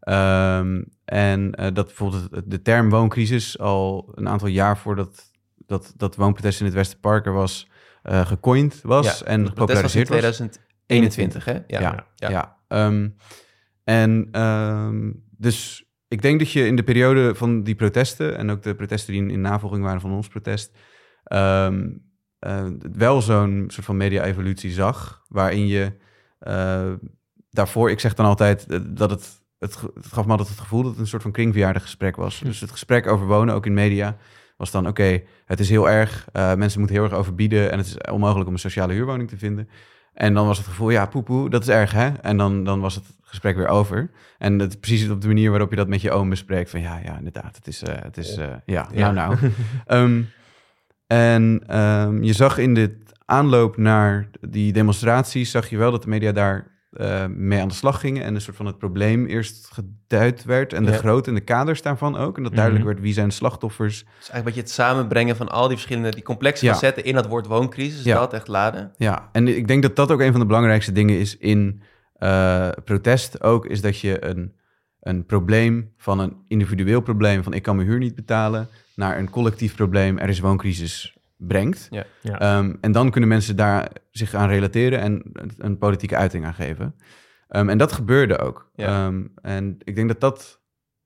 Um, 0.00 0.84
en 1.04 1.60
uh, 1.60 1.66
dat 1.72 1.86
bijvoorbeeld 1.86 2.50
de 2.50 2.62
term 2.62 2.90
wooncrisis 2.90 3.58
al 3.58 4.12
een 4.14 4.28
aantal 4.28 4.48
jaar 4.48 4.78
voordat 4.78 5.30
dat, 5.66 5.92
dat 5.96 6.16
woonprotest 6.16 6.60
in 6.60 6.66
het 6.66 6.74
Westerpark 6.74 7.26
er 7.26 7.32
was, 7.32 7.68
uh, 8.04 8.26
gecoind 8.26 8.80
was 8.82 9.18
ja, 9.18 9.26
en 9.26 9.46
gepopulariseerd 9.46 10.08
was. 10.08 10.18
2021, 10.18 11.44
hè? 11.44 11.58
Ja. 11.66 12.06
ja. 12.14 12.56
Um, 12.68 13.16
en 13.84 14.40
um, 14.40 15.24
dus 15.36 15.84
ik 16.08 16.22
denk 16.22 16.38
dat 16.38 16.50
je 16.52 16.66
in 16.66 16.76
de 16.76 16.82
periode 16.82 17.34
van 17.34 17.62
die 17.62 17.74
protesten 17.74 18.36
en 18.36 18.50
ook 18.50 18.62
de 18.62 18.74
protesten 18.74 19.12
die 19.12 19.22
in, 19.22 19.30
in 19.30 19.40
navolging 19.40 19.82
waren 19.82 20.00
van 20.00 20.12
ons 20.12 20.28
protest, 20.28 20.78
um, 21.32 22.02
uh, 22.40 22.66
wel 22.92 23.22
zo'n 23.22 23.64
soort 23.66 23.86
van 23.86 23.96
media-evolutie 23.96 24.70
zag, 24.70 25.24
waarin 25.28 25.66
je 25.66 25.92
uh, 26.40 26.92
daarvoor, 27.50 27.90
ik 27.90 28.00
zeg 28.00 28.14
dan 28.14 28.26
altijd 28.26 28.66
dat 28.96 29.10
het, 29.10 29.39
het, 29.60 29.80
het 29.94 30.06
gaf 30.12 30.24
me 30.24 30.30
altijd 30.30 30.48
het 30.48 30.58
gevoel 30.58 30.82
dat 30.82 30.90
het 30.90 31.00
een 31.00 31.06
soort 31.06 31.22
van 31.22 31.32
kringverjaardag 31.32 31.82
gesprek 31.82 32.16
was. 32.16 32.38
Hm. 32.38 32.44
Dus 32.44 32.60
het 32.60 32.70
gesprek 32.70 33.06
over 33.06 33.26
wonen, 33.26 33.54
ook 33.54 33.66
in 33.66 33.74
media, 33.74 34.16
was 34.56 34.70
dan, 34.70 34.86
oké, 34.86 35.22
het 35.44 35.60
is 35.60 35.68
heel 35.68 35.90
erg, 35.90 36.26
eh, 36.32 36.54
mensen 36.54 36.78
moeten 36.78 36.96
heel 36.96 37.06
erg 37.06 37.18
overbieden 37.18 37.70
en 37.70 37.78
het 37.78 37.86
is 37.86 37.96
onmogelijk 38.12 38.46
om 38.46 38.52
een 38.52 38.58
sociale 38.58 38.92
huurwoning 38.92 39.28
te 39.28 39.38
vinden. 39.38 39.68
En 40.12 40.34
dan 40.34 40.46
was 40.46 40.58
het 40.58 40.66
gevoel, 40.66 40.90
ja, 40.90 41.06
poepoe, 41.06 41.50
dat 41.50 41.62
is 41.62 41.68
erg, 41.68 41.92
hè? 41.92 42.08
En 42.08 42.36
dan, 42.36 42.64
dan 42.64 42.80
was 42.80 42.94
het 42.94 43.04
gesprek 43.22 43.56
weer 43.56 43.68
over. 43.68 44.10
En 44.38 44.58
het 44.58 44.80
precies 44.80 45.08
op 45.08 45.20
de 45.20 45.26
manier 45.26 45.50
waarop 45.50 45.70
je 45.70 45.76
dat 45.76 45.88
met 45.88 46.00
je 46.00 46.10
oom 46.10 46.28
bespreekt. 46.28 46.70
Van 46.70 46.80
ja, 46.80 47.00
ja, 47.04 47.16
inderdaad, 47.16 47.56
het 47.56 47.66
is, 47.66 47.82
eh, 47.82 47.94
het 48.02 48.16
is 48.16 48.36
eh, 48.36 48.48
ja, 48.64 48.88
Ja. 48.92 49.10
nou, 49.10 49.36
nou. 49.40 49.52
Ehm, 49.86 50.22
en 51.06 51.62
ehm, 51.66 52.22
je 52.22 52.32
zag 52.32 52.58
in 52.58 52.74
de 52.74 52.98
aanloop 53.24 53.76
naar 53.76 54.28
die 54.40 54.72
demonstraties, 54.72 55.50
zag 55.50 55.70
je 55.70 55.76
wel 55.76 55.90
dat 55.90 56.02
de 56.02 56.08
media 56.08 56.32
daar 56.32 56.69
eh, 56.90 57.26
mee 57.26 57.60
aan 57.60 57.68
de 57.68 57.74
slag 57.74 58.00
gingen. 58.00 58.22
En 58.24 58.34
een 58.34 58.40
soort 58.40 58.56
van 58.56 58.66
het 58.66 58.78
probleem 58.78 59.26
eerst 59.26 59.70
geduid 59.72 60.44
werd. 60.44 60.72
En 60.72 60.84
de 60.84 60.90
Ja. 60.90 60.96
grootte 60.96 61.28
en 61.28 61.34
de 61.34 61.40
kaders 61.42 61.82
daarvan 61.82 62.16
ook. 62.16 62.36
En 62.36 62.42
dat 62.42 62.52
Mhm. 62.52 62.60
duidelijk 62.60 62.86
werd 62.88 63.00
wie 63.00 63.12
zijn 63.12 63.30
slachtoffers. 63.30 63.98
Dus 63.98 64.06
eigenlijk 64.10 64.36
een 64.38 64.44
beetje 64.44 64.60
het 64.60 64.70
samenbrengen 64.70 65.36
van 65.36 65.48
al 65.48 65.62
die 65.68 65.76
verschillende, 65.76 66.10
die 66.10 66.22
complexe 66.22 66.64
Ja. 66.64 66.72
facetten 66.72 67.04
in 67.04 67.14
dat 67.14 67.26
woord 67.26 67.46
wooncrisis, 67.46 68.02
Ja. 68.04 68.18
dat 68.18 68.32
echt 68.32 68.48
laden. 68.48 68.92
Ja, 68.96 69.28
en 69.32 69.48
ik 69.48 69.68
denk 69.68 69.82
dat 69.82 69.96
dat 69.96 70.10
ook 70.10 70.20
een 70.20 70.30
van 70.30 70.40
de 70.40 70.46
belangrijkste 70.46 70.92
dingen 70.92 71.18
is 71.18 71.36
in 71.36 71.82
eh, 72.18 72.68
protest 72.84 73.42
ook, 73.42 73.66
is 73.66 73.80
dat 73.80 74.00
je 74.00 74.24
een, 74.24 74.52
een 75.00 75.26
probleem 75.26 75.92
van 75.96 76.18
een 76.18 76.36
individueel 76.48 77.00
probleem 77.00 77.42
van 77.42 77.52
ik 77.52 77.62
kan 77.62 77.76
mijn 77.76 77.88
huur 77.88 77.98
niet 77.98 78.14
betalen, 78.14 78.68
naar 78.94 79.18
een 79.18 79.30
collectief 79.30 79.74
probleem, 79.74 80.18
er 80.18 80.28
is 80.28 80.40
wooncrisis, 80.40 81.16
brengt. 81.40 81.86
Ja. 81.90 82.04
Ja. 82.20 82.38
Ehm, 82.40 82.74
en 82.80 82.92
dan 82.92 83.10
kunnen 83.10 83.28
mensen 83.28 83.56
daar 83.56 83.90
zich 84.10 84.34
aan 84.34 84.48
relateren 84.48 85.00
en 85.00 85.22
een, 85.32 85.50
een 85.58 85.78
politieke 85.78 86.16
uiting 86.16 86.44
aan 86.44 86.54
geven. 86.54 86.94
Ehm, 87.48 87.68
en 87.68 87.78
dat 87.78 87.92
gebeurde 87.92 88.38
ook. 88.38 88.70
Ja. 88.74 89.06
Ehm, 89.06 89.24
en 89.42 89.76
ik 89.84 89.94
denk 89.94 90.08
dat, 90.08 90.20
dat, 90.20 90.60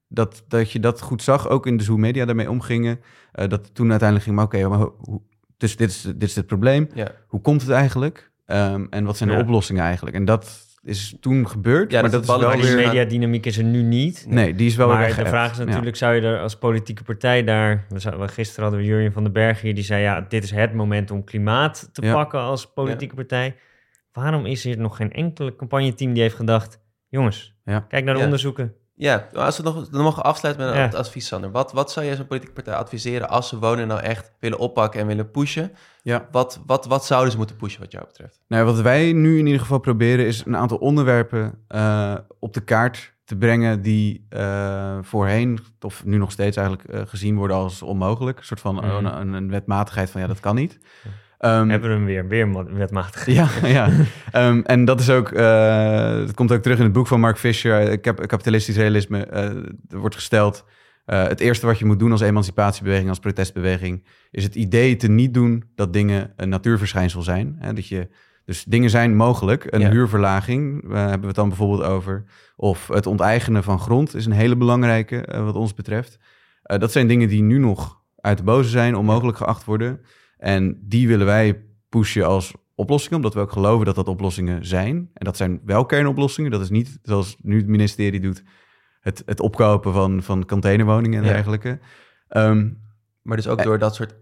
dat, 0.09 0.45
dat 0.49 0.71
je 0.73 0.81
dat 0.81 1.01
goed 1.01 1.23
zag, 1.23 1.49
ook 1.49 1.67
in 1.67 1.77
de 1.77 1.85
hoe 1.87 1.99
media 1.99 2.25
daarmee 2.25 2.51
omgingen. 2.51 3.01
eh, 3.33 3.49
dat 3.49 3.75
toen 3.75 3.91
uiteindelijk 3.91 4.25
ging, 4.29 4.37
maar 4.37 4.45
oké, 4.45 4.69
maar 4.69 4.89
hoe- 4.99 5.23
dus 5.57 5.77
dit 5.77 5.91
is, 5.91 6.03
dit 6.03 6.23
is 6.23 6.37
het 6.37 6.47
probleem 6.47 6.89
Ja. 6.95 7.11
hoe 7.27 7.41
komt 7.41 7.61
het 7.63 7.71
eigenlijk? 7.71 8.33
Ehm, 8.47 8.87
en 8.91 9.05
wat 9.05 9.17
zijn 9.17 9.29
de 9.29 9.35
Ja. 9.35 9.41
oplossingen 9.43 9.83
eigenlijk? 9.83 10.17
En 10.17 10.25
dat 10.25 10.64
is 10.85 11.17
toen 11.21 11.49
gebeurd, 11.49 11.91
Ja, 11.93 12.01
maar 12.01 12.11
dat 12.11 12.27
dat 12.27 12.37
is 12.37 12.41
wel 12.43 12.49
Maar 12.49 12.61
die 12.61 12.75
weer... 12.75 12.87
mediadynamiek 12.87 13.47
is 13.47 13.59
er 13.59 13.65
nu 13.65 13.83
niet. 13.83 14.27
Nee, 14.29 14.55
die 14.55 14.67
is 14.67 14.77
wel 14.77 14.89
maar 14.89 14.99
weer 14.99 15.17
de 15.17 15.27
vraag 15.27 15.51
is 15.53 15.59
natuurlijk, 15.59 15.97
zou 15.97 16.15
je 16.15 16.21
er 16.21 16.41
als 16.41 16.57
politieke 16.59 17.03
partij 17.03 17.45
daar... 17.45 17.85
We 17.89 18.29
gisteren 18.29 18.63
hadden 18.63 18.81
we 18.81 18.87
Jurjen 18.87 19.13
van 19.13 19.23
den 19.23 19.33
Berg 19.33 19.61
hier, 19.61 19.75
die 19.75 19.85
zei... 19.85 20.03
ja, 20.03 20.21
dit 20.21 20.43
is 20.45 20.51
het 20.51 20.75
moment 20.75 21.11
om 21.11 21.25
klimaat 21.25 21.89
te 21.93 22.03
Ja. 22.03 22.13
pakken 22.13 22.41
als 22.41 22.73
politieke 22.73 23.15
partij. 23.15 23.57
Waarom 24.13 24.47
is 24.47 24.65
er 24.65 24.79
nog 24.79 24.97
geen 24.97 25.13
enkele 25.13 25.57
campagneteam 25.57 26.13
die 26.13 26.23
heeft 26.23 26.35
gedacht... 26.37 26.81
jongens, 27.09 27.55
Ja. 27.65 27.81
kijk 27.81 28.05
naar 28.05 28.13
de 28.15 28.19
Ja. 28.19 28.25
onderzoeken. 28.25 28.75
Ja, 28.97 29.29
als 29.35 29.57
we 29.57 29.63
nog, 29.63 29.89
dan 29.89 30.03
mogen 30.03 30.23
afsluiten 30.23 30.65
met 30.67 30.75
een 30.75 30.81
Ja. 30.81 30.89
advies, 30.97 31.27
Sander. 31.27 31.51
Wat, 31.51 31.73
wat 31.73 31.93
zou 31.93 32.07
jij 32.07 32.17
zo'n 32.17 32.27
politieke 32.27 32.55
partij 32.55 32.75
adviseren 32.75 33.29
als 33.29 33.49
ze 33.49 33.59
wonen 33.59 33.87
nou 33.87 34.01
echt 34.01 34.33
willen 34.41 34.59
oppakken 34.59 35.01
en 35.01 35.07
willen 35.07 35.31
pushen? 35.31 35.73
Ja. 36.03 36.29
Wat, 36.31 36.61
wat, 36.67 36.87
wat 36.87 37.05
zouden 37.05 37.31
ze 37.33 37.37
moeten 37.39 37.57
pushen 37.57 37.81
wat 37.81 37.93
jou 37.93 38.05
betreft? 38.07 38.41
Nou, 38.49 38.65
wat 38.65 38.81
wij 38.81 39.13
nu 39.13 39.39
in 39.39 39.47
ieder 39.47 39.61
geval 39.61 39.79
proberen 39.79 40.27
is 40.27 40.45
een 40.47 40.57
aantal 40.57 40.77
onderwerpen 40.79 41.55
eh, 41.69 42.15
op 42.39 42.55
de 42.55 42.61
kaart 42.61 43.13
te 43.25 43.37
brengen 43.37 43.83
die 43.83 44.27
eh, 44.29 44.99
voorheen, 45.03 45.59
of 45.81 46.05
nu 46.05 46.17
nog 46.17 46.31
steeds 46.33 46.57
eigenlijk, 46.57 46.89
eh, 46.89 47.01
gezien 47.07 47.37
worden 47.37 47.57
als 47.57 47.83
onmogelijk. 47.83 48.39
Een 48.39 48.45
soort 48.45 48.61
van 48.61 48.75
Mhm. 48.75 49.05
een, 49.07 49.33
een 49.33 49.51
wetmatigheid 49.51 50.11
van 50.11 50.21
ja, 50.21 50.27
dat 50.27 50.41
kan 50.41 50.55
niet. 50.55 50.79
Ehm, 51.45 51.69
Hebben 51.69 51.89
we 51.91 51.95
hem 51.95 52.05
weer, 52.05 52.29
weer 52.29 52.49
ma- 52.49 52.65
wetmatig. 52.65 53.27
Ja, 53.27 53.49
ja. 53.79 53.89
Ehm, 54.31 54.61
en 54.61 54.85
dat 54.85 55.01
is 55.01 55.11
ook, 55.11 55.31
eh, 55.31 56.15
het 56.17 56.35
komt 56.35 56.53
ook 56.53 56.63
terug 56.63 56.79
in 56.79 56.85
het 56.85 56.93
boek 56.93 57.07
van 57.07 57.21
Mark 57.21 57.39
Fisher. 57.39 57.81
Ik 57.91 58.05
heb 58.05 58.27
kapitalistisch 58.27 58.77
realisme. 58.77 59.25
eh, 59.27 59.45
er 59.89 59.99
wordt 59.99 60.15
gesteld. 60.15 60.65
eh, 61.05 61.23
het 61.27 61.41
eerste 61.41 61.67
wat 61.67 61.79
je 61.79 61.85
moet 61.85 61.99
doen 61.99 62.11
als 62.13 62.21
emancipatiebeweging, 62.21 63.09
als 63.09 63.19
protestbeweging, 63.19 64.05
is 64.31 64.45
het 64.45 64.55
idee 64.55 64.97
te 64.97 65.09
niet 65.09 65.35
doen 65.35 65.65
dat 65.75 65.93
dingen 65.93 66.33
een 66.37 66.49
natuurverschijnsel 66.49 67.23
zijn. 67.23 67.57
Hè? 67.59 67.73
Dat 67.73 67.87
je, 67.89 68.09
dus 68.45 68.65
dingen 68.65 68.91
zijn 68.91 69.17
mogelijk. 69.17 69.67
Een 69.71 69.81
Ja. 69.81 69.91
huurverlaging 69.91 70.83
eh, 70.85 70.91
hebben 71.01 71.21
we 71.21 71.27
het 71.27 71.35
dan 71.37 71.49
bijvoorbeeld 71.49 71.83
over. 71.83 72.25
Of 72.57 72.89
het 72.89 73.07
onteigenen 73.07 73.63
van 73.63 73.79
grond 73.79 74.15
is 74.15 74.27
een 74.27 74.33
hele 74.33 74.57
belangrijke 74.57 75.21
eh, 75.25 75.45
wat 75.45 75.55
ons 75.55 75.75
betreft. 75.75 76.19
Eh, 76.63 76.79
dat 76.79 76.93
zijn 76.93 77.07
dingen 77.07 77.29
die 77.29 77.43
nu 77.43 77.59
nog 77.59 78.01
uit 78.21 78.39
de 78.39 78.45
boze 78.45 78.69
zijn, 78.69 78.97
onmogelijk 78.97 79.37
geacht 79.39 79.65
worden. 79.65 80.01
En 80.45 80.79
die 80.83 81.09
willen 81.09 81.27
wij 81.27 81.65
pushen 81.89 82.27
als 82.27 82.53
oplossingen, 82.75 83.17
omdat 83.17 83.35
we 83.35 83.41
ook 83.41 83.53
geloven 83.53 83.87
dat 83.87 83.95
dat 83.95 84.09
oplossingen 84.09 84.67
zijn. 84.67 84.97
En 85.15 85.25
dat 85.25 85.37
zijn 85.37 85.61
wel 85.65 85.87
kernoplossingen. 85.87 86.51
Dat 86.51 86.61
is 86.61 86.71
niet 86.71 86.99
zoals 87.03 87.37
nu 87.43 87.57
het 87.57 87.67
ministerie 87.67 88.21
doet, 88.21 88.43
het, 89.01 89.23
het 89.27 89.41
opkopen 89.41 89.93
van, 89.93 90.23
van 90.23 90.47
containerwoningen 90.47 91.21
en 91.23 91.27
Ja. 91.29 91.33
dergelijke. 91.33 91.79
Ehm, 92.29 92.69
Maar 93.23 93.37
dus 93.37 93.49
ook 93.49 93.59
Eh. 93.59 93.65
door 93.65 93.79
dat 93.79 93.95
soort, 93.95 94.15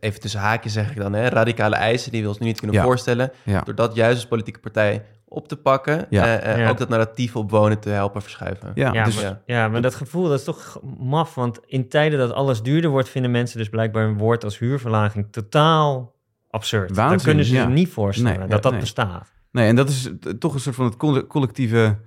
even 0.00 0.20
tussen 0.20 0.40
haakjes 0.40 0.72
zeg 0.72 0.90
ik 0.90 0.96
dan, 0.96 1.12
hè, 1.12 1.28
radicale 1.28 1.74
eisen 1.76 2.12
die 2.12 2.22
we 2.22 2.28
ons 2.28 2.38
nu 2.38 2.46
niet 2.46 2.58
kunnen 2.58 2.76
Ja. 2.76 2.82
voorstellen. 2.82 3.30
ja. 3.44 3.60
Door 3.60 3.74
dat 3.74 3.94
juist 3.94 4.14
als 4.16 4.26
politieke 4.28 4.60
partij 4.60 5.04
op 5.34 5.48
te 5.48 5.56
pakken, 5.56 6.06
Ja. 6.10 6.24
eh, 6.40 6.52
eh, 6.52 6.58
Ja. 6.58 6.68
ook 6.68 6.78
dat 6.78 6.88
narratief 6.88 7.36
op 7.36 7.50
wonen 7.50 7.78
te 7.80 7.90
helpen 7.90 8.22
verschuiven. 8.22 8.70
Ja, 8.74 8.92
Ja, 8.92 9.04
dus, 9.04 9.14
maar, 9.14 9.24
ja. 9.24 9.40
ja, 9.46 9.68
maar 9.68 9.82
dat 9.82 9.94
gevoel 9.94 10.28
dat 10.28 10.38
is 10.38 10.44
toch 10.44 10.80
maf. 10.98 11.34
Want 11.34 11.60
in 11.66 11.88
tijden 11.88 12.18
dat 12.18 12.32
alles 12.32 12.62
duurder 12.62 12.90
wordt, 12.90 13.08
vinden 13.08 13.30
mensen 13.30 13.58
dus 13.58 13.68
blijkbaar 13.68 14.04
een 14.04 14.18
woord 14.18 14.44
als 14.44 14.58
huurverlaging 14.58 15.26
totaal 15.30 16.14
absurd. 16.50 16.88
Dan 16.94 16.96
Waanzin, 16.96 17.26
kunnen 17.28 17.44
ze 17.44 17.54
ja. 17.54 17.64
zich 17.64 17.70
niet 17.74 17.88
voorstellen 17.88 18.38
Nee, 18.38 18.48
dat 18.48 18.62
dat 18.62 18.72
nee. 18.72 18.80
bestaat. 18.80 19.32
nee, 19.52 19.68
en 19.68 19.76
dat 19.76 19.88
is 19.88 20.10
toch 20.38 20.54
een 20.54 20.60
soort 20.60 20.74
van 20.76 20.84
het 20.84 20.96
colle- 20.96 21.26
collectieve 21.26 21.98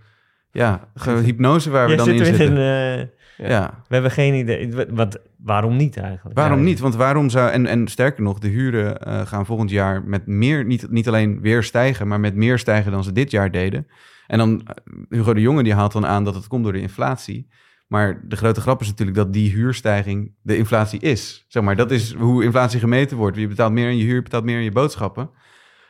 ja, 0.57 0.89
hypnose 1.23 1.69
waar 1.69 1.87
we 1.87 1.95
dan 1.95 2.09
in 2.09 2.25
zitten 2.25 2.45
in, 2.45 2.57
eh, 2.57 3.47
Ja. 3.49 3.83
we 3.87 3.93
hebben 3.93 4.11
geen 4.11 4.33
idee. 4.33 4.73
Wat, 4.89 5.19
waarom 5.37 5.75
niet 5.75 5.97
eigenlijk? 5.97 6.37
Waarom 6.37 6.57
Ja, 6.57 6.63
niet? 6.63 6.79
Want 6.79 6.95
waarom 6.95 7.29
zou... 7.29 7.49
En, 7.51 7.65
en 7.65 7.87
sterker 7.87 8.23
nog, 8.23 8.39
de 8.39 8.47
huren 8.47 9.01
eh, 9.01 9.25
gaan 9.25 9.45
volgend 9.45 9.69
jaar 9.69 10.03
met 10.03 10.27
meer... 10.27 10.65
Niet, 10.65 10.91
niet 10.91 11.07
alleen 11.07 11.41
weer 11.41 11.63
stijgen, 11.63 12.07
maar 12.07 12.19
met 12.19 12.35
meer 12.35 12.59
stijgen 12.59 12.91
dan 12.91 13.03
ze 13.03 13.11
dit 13.11 13.31
jaar 13.31 13.51
deden. 13.51 13.87
En 14.27 14.37
dan... 14.37 14.61
eh, 14.63 14.93
Hugo 15.09 15.33
de 15.33 15.41
Jonge 15.41 15.63
die 15.63 15.73
haalt 15.73 15.91
dan 15.91 16.05
aan 16.05 16.23
dat 16.23 16.35
het 16.35 16.47
komt 16.47 16.63
door 16.63 16.73
de 16.73 16.81
inflatie. 16.81 17.47
Maar 17.87 18.21
de 18.27 18.35
grote 18.35 18.61
grap 18.61 18.81
is 18.81 18.87
natuurlijk 18.87 19.17
dat 19.17 19.33
die 19.33 19.51
huurstijging 19.51 20.33
de 20.41 20.57
inflatie 20.57 20.99
is. 20.99 21.45
Zeg 21.47 21.63
maar, 21.63 21.75
dat 21.75 21.91
is 21.91 22.13
hoe 22.13 22.43
inflatie 22.43 22.79
gemeten 22.79 23.17
wordt. 23.17 23.37
Je 23.37 23.47
betaalt 23.47 23.71
meer 23.71 23.87
aan 23.87 23.97
je 23.97 24.03
huur, 24.05 24.21
betaalt 24.21 24.43
meer 24.43 24.57
aan 24.57 24.63
je 24.63 24.71
boodschappen. 24.71 25.29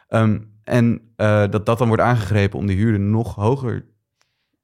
Ehm, 0.08 0.40
en 0.64 1.02
dat 1.50 1.66
dat 1.66 1.78
dan 1.78 1.88
wordt 1.88 2.04
aangegrepen 2.04 2.60
om 2.60 2.66
de 2.68 2.74
huren 2.74 3.10
nog 3.10 3.36
hoger 3.36 3.86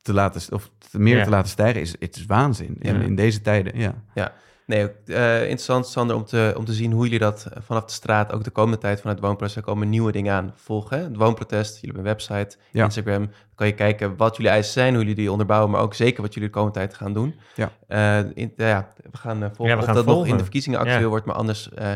te 0.04 0.14
laten... 0.14 0.54
Of 0.54 0.70
te- 0.92 1.00
meer 1.00 1.18
Ja. 1.18 1.24
te 1.24 1.30
laten 1.30 1.50
stijgen, 1.50 1.82
is, 1.82 1.96
het 2.00 2.16
is 2.16 2.26
waanzin. 2.26 2.76
In, 2.80 2.96
Ja. 2.96 3.02
in 3.02 3.16
deze 3.16 3.42
tijden, 3.42 3.80
ja. 3.80 4.34
Nee, 4.66 4.84
ook, 4.84 4.92
eh, 5.06 5.42
interessant, 5.42 5.88
Sander, 5.88 6.16
om 6.16 6.26
te, 6.26 6.54
om 6.58 6.66
te 6.66 6.74
zien 6.74 6.92
hoe 6.92 7.04
jullie 7.04 7.20
dat 7.20 7.48
eh, 7.54 7.62
vanaf 7.62 7.86
de 7.86 7.92
straat, 7.92 8.32
ook 8.32 8.44
de 8.44 8.50
komende 8.50 8.78
tijd 8.78 8.98
vanuit 9.00 9.18
het 9.18 9.26
woonprotest, 9.26 9.58
er 9.58 9.64
komen 9.64 9.90
nieuwe 9.90 10.12
dingen 10.12 10.34
aan 10.34 10.54
volgen. 10.56 10.98
hè. 10.98 11.04
Het 11.04 11.16
woonprotest, 11.16 11.74
jullie 11.82 11.96
hebben 11.96 12.12
een 12.12 12.18
website, 12.18 12.58
Ja. 12.72 12.84
Instagram. 12.84 13.20
Dan 13.26 13.32
kan 13.56 13.68
je 13.68 13.74
kijken 13.74 14.16
wat 14.18 14.36
jullie 14.38 14.52
eisen 14.52 14.74
zijn, 14.74 14.90
hoe 14.94 15.00
jullie 15.00 15.16
die 15.16 15.32
onderbouwen, 15.32 15.72
maar 15.72 15.82
ook 15.82 15.94
zeker 15.94 16.22
wat 16.22 16.34
jullie 16.34 16.50
de 16.50 16.56
komende 16.56 16.78
tijd 16.80 16.94
gaan 16.94 17.14
doen. 17.14 17.36
Ja. 17.56 17.72
Eh, 17.88 18.20
in, 18.34 18.54
ja 18.56 18.88
we 19.12 19.18
gaan 19.18 19.44
eh, 19.44 19.50
volgen 19.54 19.66
Ja, 19.66 19.74
we 19.74 19.80
of 19.80 19.86
gaan 19.86 19.96
dat 19.96 20.06
nog 20.06 20.26
in 20.28 20.38
de 20.38 20.42
verkiezingen 20.44 20.80
actueel 20.80 21.00
Ja. 21.00 21.08
wordt, 21.08 21.26
maar 21.26 21.36
anders 21.36 21.70
eh, 21.70 21.92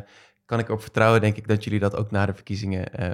kan 0.45 0.59
ik 0.59 0.67
erop 0.67 0.81
vertrouwen, 0.81 1.21
denk 1.21 1.37
ik, 1.37 1.47
dat 1.47 1.63
jullie 1.63 1.79
dat 1.79 1.95
ook 1.95 2.11
na 2.11 2.25
de 2.25 2.33
verkiezingen 2.33 2.93
eh, 2.93 3.09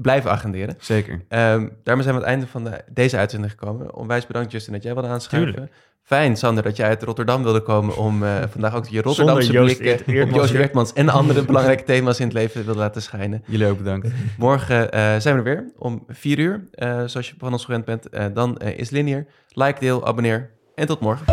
blijven 0.00 0.30
agenderen. 0.30 0.76
Zeker. 0.80 1.20
Ehm, 1.28 1.68
daarmee 1.82 2.04
zijn 2.04 2.04
we 2.04 2.10
aan 2.10 2.14
het 2.14 2.24
einde 2.24 2.46
van 2.46 2.64
de, 2.64 2.80
deze 2.90 3.16
uitzending 3.16 3.52
gekomen. 3.52 3.94
Onwijs 3.94 4.26
bedankt, 4.26 4.52
Justin, 4.52 4.72
dat 4.72 4.82
jij 4.82 4.94
wilde 4.94 5.08
aanschuiven. 5.08 5.52
Tuurlijk. 5.52 5.74
Fijn, 6.02 6.36
Sander, 6.36 6.62
dat 6.62 6.76
jij 6.76 6.88
uit 6.88 7.02
Rotterdam 7.02 7.42
wilde 7.42 7.60
komen 7.60 7.96
om 7.96 8.22
eh, 8.22 8.34
vandaag 8.50 8.74
ook 8.74 8.86
je 8.86 9.02
Rotterdamse 9.02 9.52
Joost 9.52 9.78
blikken 9.78 10.14
Eert- 10.14 10.28
op 10.28 10.34
Joost. 10.34 10.54
Eertmans 10.54 10.92
en 10.92 11.08
andere 11.08 11.44
belangrijke 11.44 11.82
thema's 11.82 12.18
in 12.18 12.24
het 12.24 12.34
leven 12.34 12.64
wilde 12.64 12.80
laten 12.80 13.02
schijnen. 13.02 13.42
Jullie 13.46 13.66
ook 13.66 13.78
bedankt. 13.78 14.08
Morgen 14.38 14.92
eh, 14.92 15.00
zijn 15.00 15.22
we 15.22 15.30
er 15.30 15.42
weer 15.42 15.64
om 15.78 16.04
vier 16.08 16.38
uur, 16.38 16.64
eh, 16.72 17.02
zoals 17.06 17.28
je 17.28 17.34
van 17.38 17.52
ons 17.52 17.64
gewend 17.64 17.84
bent. 17.84 18.08
Dan 18.34 18.58
is 18.58 18.90
Linear. 18.90 19.24
Like, 19.48 19.80
deel, 19.80 20.06
abonneer 20.06 20.50
en 20.74 20.86
tot 20.86 21.00
morgen. 21.00 21.24